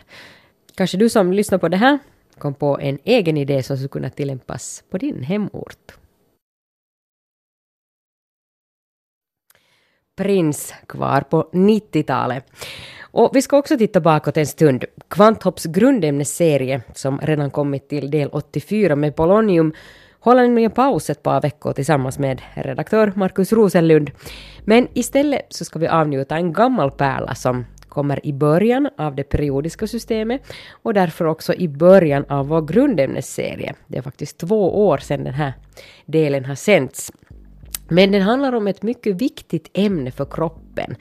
Kanske 0.75 0.97
du 0.97 1.09
som 1.09 1.33
lyssnar 1.33 1.57
på 1.57 1.67
det 1.67 1.77
här 1.77 1.99
kom 2.37 2.53
på 2.53 2.79
en 2.79 2.99
egen 3.03 3.37
idé 3.37 3.63
som 3.63 3.77
skulle 3.77 3.89
kunna 3.89 4.09
tillämpas 4.09 4.83
på 4.89 4.97
din 4.97 5.23
hemort. 5.23 6.00
Prins 10.15 10.73
kvar 10.87 11.21
på 11.21 11.49
90-talet. 11.53 12.45
Och 13.01 13.35
vi 13.35 13.41
ska 13.41 13.57
också 13.57 13.77
titta 13.77 13.99
bakåt 13.99 14.37
en 14.37 14.47
stund. 14.47 14.85
Kvanthopps 15.07 15.65
grundämnesserie, 15.65 16.81
som 16.93 17.19
redan 17.19 17.51
kommit 17.51 17.89
till 17.89 18.11
del 18.11 18.29
84 18.31 18.95
med 18.95 19.15
polonium, 19.15 19.73
håller 20.19 20.47
nu 20.47 20.63
en 20.63 20.71
paus 20.71 21.09
ett 21.09 21.23
par 21.23 21.41
veckor 21.41 21.73
tillsammans 21.73 22.19
med 22.19 22.41
redaktör 22.53 23.13
Markus 23.15 23.53
Rosenlund. 23.53 24.11
Men 24.65 24.87
istället 24.93 25.45
så 25.49 25.65
ska 25.65 25.79
vi 25.79 25.87
avnjuta 25.87 26.35
en 26.35 26.53
gammal 26.53 26.91
pärla 26.91 27.35
som 27.35 27.65
kommer 27.89 28.25
i 28.25 28.33
början 28.33 28.89
av 28.97 29.15
det 29.15 29.23
periodiska 29.23 29.87
systemet 29.87 30.41
och 30.83 30.93
därför 30.93 31.25
också 31.25 31.53
i 31.53 31.67
början 31.67 32.25
av 32.29 32.47
vår 32.47 32.61
grundämnesserie. 32.61 33.73
Det 33.87 33.97
är 33.97 34.01
faktiskt 34.01 34.37
två 34.37 34.87
år 34.87 34.97
sedan 34.97 35.23
den 35.23 35.33
här 35.33 35.53
delen 36.05 36.45
har 36.45 36.55
sänts. 36.55 37.11
Men 37.91 38.11
den 38.11 38.21
handlar 38.21 38.53
om 38.53 38.67
ett 38.67 38.83
mycket 38.83 39.21
viktigt 39.21 39.69
ämne 39.73 40.11
för 40.11 40.25
kroppen. 40.25 40.95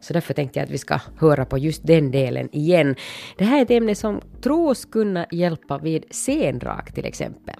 Så 0.00 0.12
därför 0.12 0.34
tänkte 0.34 0.58
jag 0.58 0.64
att 0.64 0.70
vi 0.70 0.78
ska 0.78 1.00
höra 1.18 1.44
på 1.44 1.58
just 1.58 1.86
den 1.86 2.10
delen 2.10 2.48
igen. 2.52 2.96
Det 3.38 3.44
här 3.44 3.58
är 3.58 3.62
ett 3.62 3.70
ämne 3.70 3.94
som 3.94 4.20
tros 4.40 4.84
kunna 4.84 5.26
hjälpa 5.30 5.78
vid 5.78 6.04
sendrag 6.10 6.94
till 6.94 7.04
exempel. 7.04 7.54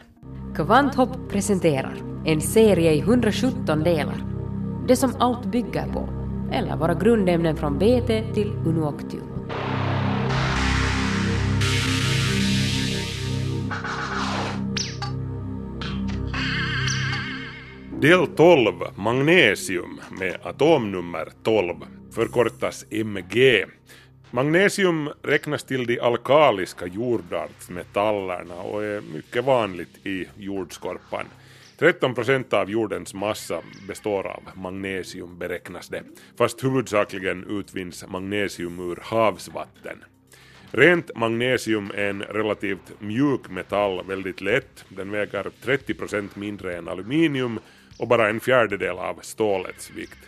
Kvanthopp 0.54 1.30
presenterar 1.30 1.96
en 2.26 2.40
serie 2.40 2.92
i 2.92 2.98
117 2.98 3.82
delar. 3.82 4.24
Det 4.88 4.96
som 4.96 5.16
allt 5.18 5.44
bygger 5.44 5.86
på, 5.92 6.08
eller 6.52 6.76
våra 6.76 6.94
grundämnen 6.94 7.56
från 7.56 7.78
BT 7.78 8.34
till 8.34 8.52
Unuoctium. 8.66 9.26
Del 18.00 18.26
12, 18.26 18.74
magnesium 18.96 20.00
med 20.18 20.36
atomnummer 20.42 21.28
12, 21.42 21.74
förkortas 22.14 22.84
MG. 22.90 23.64
Magnesium 24.30 25.10
räknas 25.22 25.64
till 25.64 25.86
de 25.86 26.00
alkaliska 26.00 26.86
jordartsmetallerna 26.86 28.54
och 28.54 28.84
är 28.84 29.00
mycket 29.00 29.44
vanligt 29.44 30.06
i 30.06 30.26
jordskorpan. 30.36 31.26
13 31.78 32.14
procent 32.14 32.52
av 32.52 32.70
jordens 32.70 33.14
massa 33.14 33.62
består 33.88 34.26
av 34.26 34.42
magnesium 34.54 35.38
beräknas 35.38 35.88
det, 35.88 36.02
fast 36.38 36.64
huvudsakligen 36.64 37.44
utvinns 37.60 38.04
magnesium 38.08 38.90
ur 38.90 38.98
havsvatten. 39.02 40.04
Rent 40.70 41.16
magnesium 41.16 41.90
är 41.94 42.10
en 42.10 42.22
relativt 42.22 43.00
mjuk 43.00 43.48
metall, 43.50 44.04
väldigt 44.06 44.40
lätt. 44.40 44.84
Den 44.88 45.10
väger 45.10 45.46
30 45.62 45.94
procent 45.94 46.36
mindre 46.36 46.76
än 46.76 46.88
aluminium 46.88 47.58
och 47.98 48.08
bara 48.08 48.28
en 48.28 48.40
fjärdedel 48.40 48.98
av 48.98 49.18
stålets 49.22 49.90
vikt. 49.90 50.18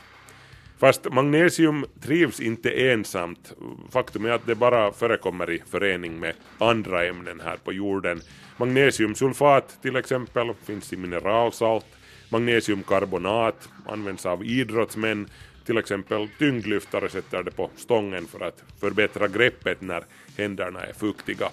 Fast 0.78 1.12
magnesium 1.12 1.86
trivs 2.00 2.40
inte 2.40 2.70
ensamt. 2.70 3.52
Faktum 3.90 4.24
är 4.24 4.30
att 4.30 4.46
det 4.46 4.54
bara 4.54 4.92
förekommer 4.92 5.50
i 5.50 5.62
förening 5.70 6.20
med 6.20 6.34
andra 6.58 7.06
ämnen 7.06 7.40
här 7.44 7.56
på 7.56 7.72
jorden. 7.72 8.20
Magnesiumsulfat 8.56 9.82
till 9.82 9.96
exempel 9.96 10.54
finns 10.64 10.92
i 10.92 10.96
mineralsalt. 10.96 11.86
Magnesiumkarbonat 12.28 13.68
används 13.86 14.26
av 14.26 14.44
idrottsmän. 14.44 15.28
Till 15.66 15.78
exempel 15.78 16.28
tyngdlyftare 16.38 17.08
sätter 17.08 17.42
det 17.42 17.50
på 17.50 17.70
stången 17.76 18.26
för 18.26 18.40
att 18.40 18.64
förbättra 18.80 19.28
greppet 19.28 19.80
när 19.80 20.04
händerna 20.36 20.80
är 20.80 20.92
fuktiga. 20.92 21.48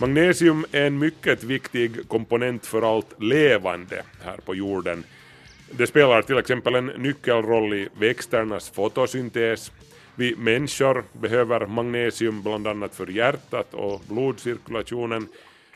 Magnesium 0.00 0.64
är 0.72 0.86
en 0.86 0.98
mycket 0.98 1.44
viktig 1.44 2.08
komponent 2.08 2.66
för 2.66 2.96
allt 2.96 3.22
levande 3.22 4.02
här 4.24 4.36
på 4.36 4.54
jorden. 4.54 5.04
Det 5.70 5.86
spelar 5.86 6.22
till 6.22 6.38
exempel 6.38 6.74
en 6.74 6.86
nyckelroll 6.86 7.74
i 7.74 7.88
växternas 7.98 8.70
fotosyntes. 8.70 9.72
Vi 10.14 10.36
människor 10.36 11.04
behöver 11.12 11.66
magnesium 11.66 12.42
bland 12.42 12.66
annat 12.66 12.94
för 12.94 13.06
hjärtat 13.06 13.74
och 13.74 14.00
blodcirkulationen. 14.08 15.28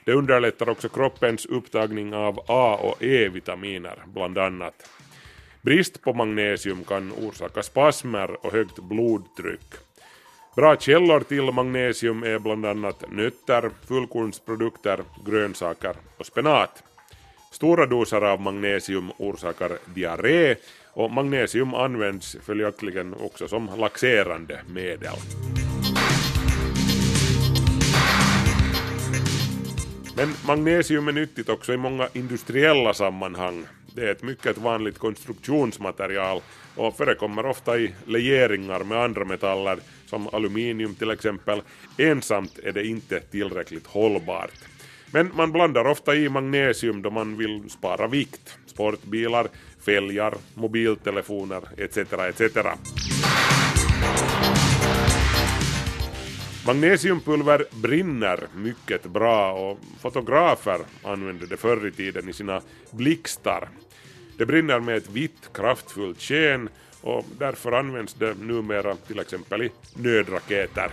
Det 0.05 0.13
underlättar 0.13 0.69
också 0.69 0.89
kroppens 0.89 1.47
upptagning 1.47 2.15
av 2.15 2.41
A 2.47 2.79
och 2.83 3.03
E-vitaminer 3.03 4.03
bland 4.07 4.39
annat. 4.39 4.91
Brist 5.63 6.03
på 6.03 6.13
magnesium 6.13 6.85
kan 6.85 7.13
orsaka 7.13 7.63
spasmer 7.63 8.47
och 8.47 8.53
högt 8.53 8.79
blodtryck. 8.79 9.75
Bra 10.57 10.77
källor 10.77 11.21
till 11.21 11.53
magnesium 11.53 12.23
är 12.23 12.39
bland 12.39 12.67
annat 12.67 13.05
nötter, 13.11 13.71
fullkornsprodukter, 13.89 15.01
grönsaker 15.27 15.95
och 16.19 16.27
spenat. 16.27 16.83
Stora 17.53 17.87
doser 17.87 18.21
av 18.21 18.41
magnesium 18.41 19.11
orsakar 19.19 19.79
diarré 19.95 20.55
och 20.93 21.11
magnesium 21.11 21.75
används 21.75 22.37
följaktligen 22.47 23.15
också 23.15 23.49
som 23.49 23.71
laxerande 23.79 24.61
medel. 24.69 25.17
Men 30.17 30.35
magnesium 30.47 31.09
är 31.09 31.13
nyttigt 31.13 31.49
också 31.49 31.73
i 31.73 31.77
många 31.77 32.09
industriella 32.13 32.95
sammanhang. 32.95 33.67
Det 33.95 34.03
är 34.03 34.13
ett 34.13 34.23
mycket 34.23 34.59
vanligt 34.59 34.99
konstruktionsmaterial 34.99 36.41
och 36.77 36.97
förekommer 36.97 37.47
ofta 37.47 37.79
i 37.79 37.95
legeringar 38.07 38.85
med 38.85 38.99
andra 38.99 39.25
metaller 39.25 39.79
som 40.15 40.29
aluminium 40.33 40.95
till 40.95 41.11
exempel. 41.11 41.63
Ensamt 41.99 42.59
är 42.59 42.73
det 42.73 42.87
inte 42.87 43.21
tillräckligt 43.21 43.87
hållbart. 43.87 44.51
Men 45.13 45.31
man 45.35 45.53
blandar 45.53 45.85
ofta 45.85 46.15
i 46.15 46.29
magnesium 46.29 47.03
då 47.03 47.11
man 47.11 47.37
vill 47.37 47.71
spara 47.71 48.07
vikt. 48.07 48.59
Sportbilar, 48.67 49.49
fälgar, 49.85 50.35
mobiltelefoner 50.55 51.63
etc. 51.77 51.97
etc. 51.97 52.57
Magnesiumpulver 56.67 57.65
brinner 57.83 58.41
mycket 58.55 59.07
bra 59.07 59.53
och 59.53 59.79
fotografer 60.01 60.81
använde 61.03 61.47
det 61.47 61.57
förr 61.57 61.87
i 61.87 61.93
tiden 61.93 62.29
i 62.29 62.33
sina 62.33 62.61
blixtar. 62.91 63.69
Det 64.39 64.47
brinner 64.47 64.81
med 64.81 64.97
ett 64.97 65.11
vitt 65.11 65.51
kraftfullt 65.55 66.21
sken 66.21 66.69
och 67.05 67.25
därför 67.39 67.73
används 67.73 68.15
det 68.15 68.35
numera 68.41 68.95
till 68.95 69.19
exempel 69.19 69.63
i 69.63 69.71
nödraketer. 69.95 70.91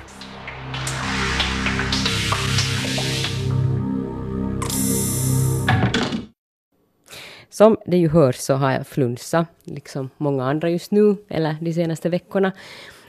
Som 7.49 7.77
det 7.85 7.97
ju 7.97 8.09
hörs 8.09 8.35
så 8.35 8.53
har 8.53 8.71
jag 8.71 8.87
flunsa, 8.87 9.45
liksom 9.63 10.09
många 10.17 10.45
andra 10.45 10.69
just 10.69 10.91
nu, 10.91 11.15
eller 11.29 11.55
de 11.61 11.73
senaste 11.73 12.09
veckorna. 12.09 12.51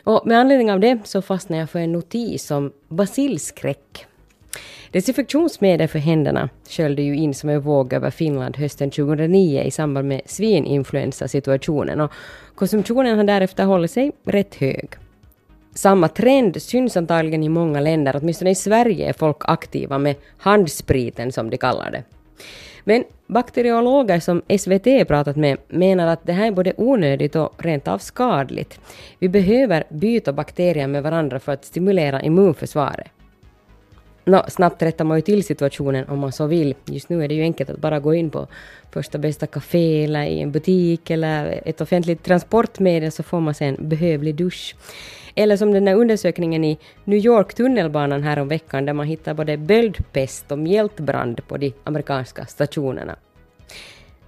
Och 0.05 0.27
med 0.27 0.39
anledning 0.39 0.73
av 0.73 0.81
det 0.81 0.99
så 1.05 1.23
fastnade 1.23 1.61
jag 1.61 1.71
för 1.71 1.79
en 1.79 1.93
notis 1.93 2.51
om 2.51 2.73
basilskräck. 2.89 4.07
Desinfektionsmedel 4.93 5.89
för 5.89 5.99
händerna 5.99 6.49
sköljde 6.69 7.03
ju 7.03 7.17
in 7.17 7.35
som 7.35 7.49
en 7.49 7.61
våg 7.61 7.93
över 7.93 8.11
Finland 8.11 8.57
hösten 8.57 8.91
2009 8.91 9.63
i 9.63 9.71
samband 9.71 10.09
med 10.09 10.21
svininfluensasituationen 10.27 12.01
och 12.01 12.13
konsumtionen 12.55 13.17
har 13.17 13.25
därefter 13.25 13.65
hållit 13.65 13.91
sig 13.91 14.13
rätt 14.25 14.55
hög. 14.55 14.89
Samma 15.75 16.09
trend 16.09 16.63
syns 16.63 16.97
antagligen 16.97 17.43
i 17.43 17.49
många 17.49 17.81
länder, 17.81 18.17
åtminstone 18.21 18.51
i 18.51 18.55
Sverige 18.55 19.09
är 19.09 19.13
folk 19.13 19.37
aktiva 19.41 19.99
med 19.99 20.15
handspriten 20.39 21.33
som 21.33 21.51
de 21.51 21.57
kallar 21.57 21.91
det. 21.91 22.03
Men 22.85 23.05
bakteriologer 23.27 24.21
som 24.21 24.43
SVT 24.59 25.09
pratat 25.09 25.37
med 25.37 25.59
menar 25.69 26.07
att 26.07 26.27
det 26.27 26.33
här 26.33 26.47
är 26.47 26.53
både 26.53 26.73
onödigt 26.77 27.37
och 27.37 27.65
rent 27.65 27.89
av 27.89 27.99
skadligt. 27.99 28.81
Vi 29.19 29.29
behöver 29.29 29.85
byta 29.89 30.33
bakterier 30.33 30.87
med 30.87 31.03
varandra 31.03 31.41
för 31.41 31.53
att 31.53 31.65
stimulera 31.65 32.23
immunförsvaret. 32.23 33.07
No, 34.25 34.43
snabbt 34.49 34.83
rättar 34.83 35.05
man 35.05 35.19
ju 35.19 35.23
till 35.23 35.45
situationen 35.45 36.09
om 36.09 36.19
man 36.19 36.33
så 36.33 36.47
vill. 36.47 36.75
Just 36.85 37.09
nu 37.09 37.25
är 37.25 37.29
det 37.29 37.35
ju 37.35 37.43
enkelt 37.43 37.71
att 37.71 37.79
bara 37.79 38.01
gå 38.01 38.15
in 38.15 38.31
på 38.31 38.47
första 38.91 39.19
bästa 39.19 39.47
café 39.47 40.05
eller 40.05 40.23
i 40.23 40.41
en 40.41 40.53
butik 40.53 41.11
eller 41.11 41.61
ett 41.65 41.81
offentligt 41.81 42.25
transportmedel 42.25 43.13
så 43.13 43.23
får 43.23 43.41
man 43.41 43.55
sen 43.55 43.77
behövlig 43.81 44.35
dusch. 44.35 44.77
Eller 45.35 45.57
som 45.57 45.73
den 45.73 45.85
där 45.85 45.95
undersökningen 45.95 46.65
i 46.65 46.79
New 47.05 47.19
York 47.19 47.55
tunnelbanan 47.55 48.23
här 48.23 48.39
om 48.39 48.49
veckan 48.49 48.87
där 48.87 48.93
man 48.93 49.07
hittar 49.07 49.35
både 49.35 49.57
böldpest 49.57 50.53
och 50.53 50.59
mjältbrand 50.59 51.49
på 51.49 51.57
de 51.57 51.73
amerikanska 51.85 52.47
stationerna. 52.47 53.17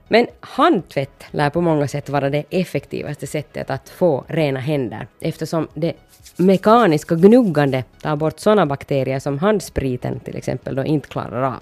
Men 0.09 0.27
handtvätt 0.41 1.25
lär 1.31 1.51
på 1.51 1.61
många 1.61 1.89
sätt 1.89 2.09
vara 2.09 2.31
det 2.31 2.45
effektivaste 2.51 3.27
sättet 3.27 3.71
att 3.71 3.89
få 3.89 4.25
rena 4.29 4.61
händer 4.61 5.07
eftersom 5.21 5.69
det 5.75 5.93
mekaniska 6.37 7.15
gnuggandet 7.15 7.87
tar 8.03 8.17
bort 8.17 8.41
sådana 8.41 8.67
bakterier 8.67 9.19
som 9.19 9.39
handspriten 9.39 10.21
till 10.21 10.37
exempel 10.37 10.75
då 10.75 10.85
inte 10.85 11.09
klarar 11.09 11.43
av. 11.43 11.61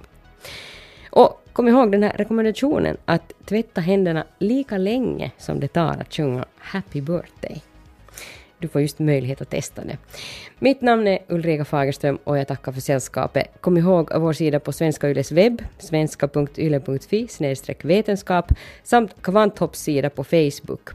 Och 1.11 1.43
kom 1.53 1.69
ihåg 1.69 1.93
den 1.93 2.03
här 2.03 2.13
rekommendationen 2.13 2.97
att 3.05 3.33
tvätta 3.45 3.81
händerna 3.81 4.25
lika 4.39 4.79
länge 4.79 5.31
som 5.39 5.61
det 5.61 5.69
tar 5.69 5.97
att 6.01 6.15
sjunga 6.15 6.45
Happy 6.59 7.01
birthday. 7.01 7.63
Du 8.63 8.69
får 8.69 8.81
just 8.81 8.99
möjlighet 8.99 9.41
att 9.41 9.51
testa 9.51 9.85
det. 9.85 9.99
Mitt 10.59 10.81
namn 10.81 11.07
är 11.07 11.19
Ulrika 11.29 11.65
Fagerström 11.65 12.19
och 12.25 12.39
jag 12.39 12.49
tackar 12.49 12.73
för 12.73 12.81
sällskapet. 12.81 13.47
Kom 13.61 13.77
ihåg 13.79 14.11
vår 14.15 14.33
sida 14.33 14.61
på 14.61 14.73
Svenska 14.73 15.11
Yles 15.11 15.33
webb, 15.33 15.63
svenska.yle.fi 15.79 17.29
vetenskap 17.83 18.53
samt 18.83 19.23
Kvanthopps 19.23 19.81
sida 19.81 20.11
på 20.11 20.25
Facebook. 20.25 20.91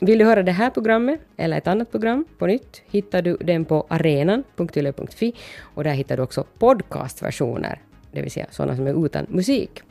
Vill 0.00 0.18
du 0.18 0.24
höra 0.24 0.42
det 0.42 0.52
här 0.52 0.70
programmet 0.70 1.20
eller 1.36 1.58
ett 1.58 1.66
annat 1.66 1.90
program 1.90 2.24
på 2.38 2.46
nytt 2.46 2.82
hittar 2.90 3.22
du 3.22 3.36
den 3.40 3.64
på 3.64 3.86
arenan.yle.fi 3.88 5.34
och 5.60 5.84
där 5.84 5.92
hittar 5.92 6.16
du 6.16 6.22
också 6.22 6.44
podcastversioner, 6.58 7.80
det 8.12 8.22
vill 8.22 8.30
säga 8.30 8.46
sådana 8.50 8.76
som 8.76 8.86
är 8.86 9.06
utan 9.06 9.26
musik. 9.28 9.82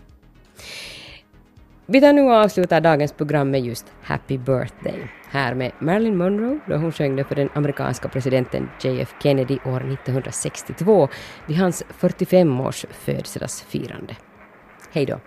Vi 1.87 2.01
tar 2.01 2.13
nu 2.13 2.21
och 2.21 2.33
avslutar 2.33 2.81
dagens 2.81 3.13
program 3.13 3.51
med 3.51 3.61
just 3.61 3.93
Happy 4.01 4.37
birthday. 4.37 5.11
Här 5.29 5.53
med 5.53 5.71
Marilyn 5.79 6.17
Monroe 6.17 6.59
då 6.67 6.75
hon 6.75 6.91
sjöng 6.91 7.15
det 7.15 7.23
för 7.23 7.35
den 7.35 7.49
amerikanska 7.53 8.09
presidenten 8.09 8.69
JF 8.81 9.15
Kennedy 9.23 9.57
år 9.65 9.77
1962 9.77 11.07
vid 11.47 11.57
hans 11.57 11.83
45 11.89 12.59
års 12.59 12.85
födelsedagsfirande. 12.91 14.15
Hej 14.91 15.05
då! 15.05 15.19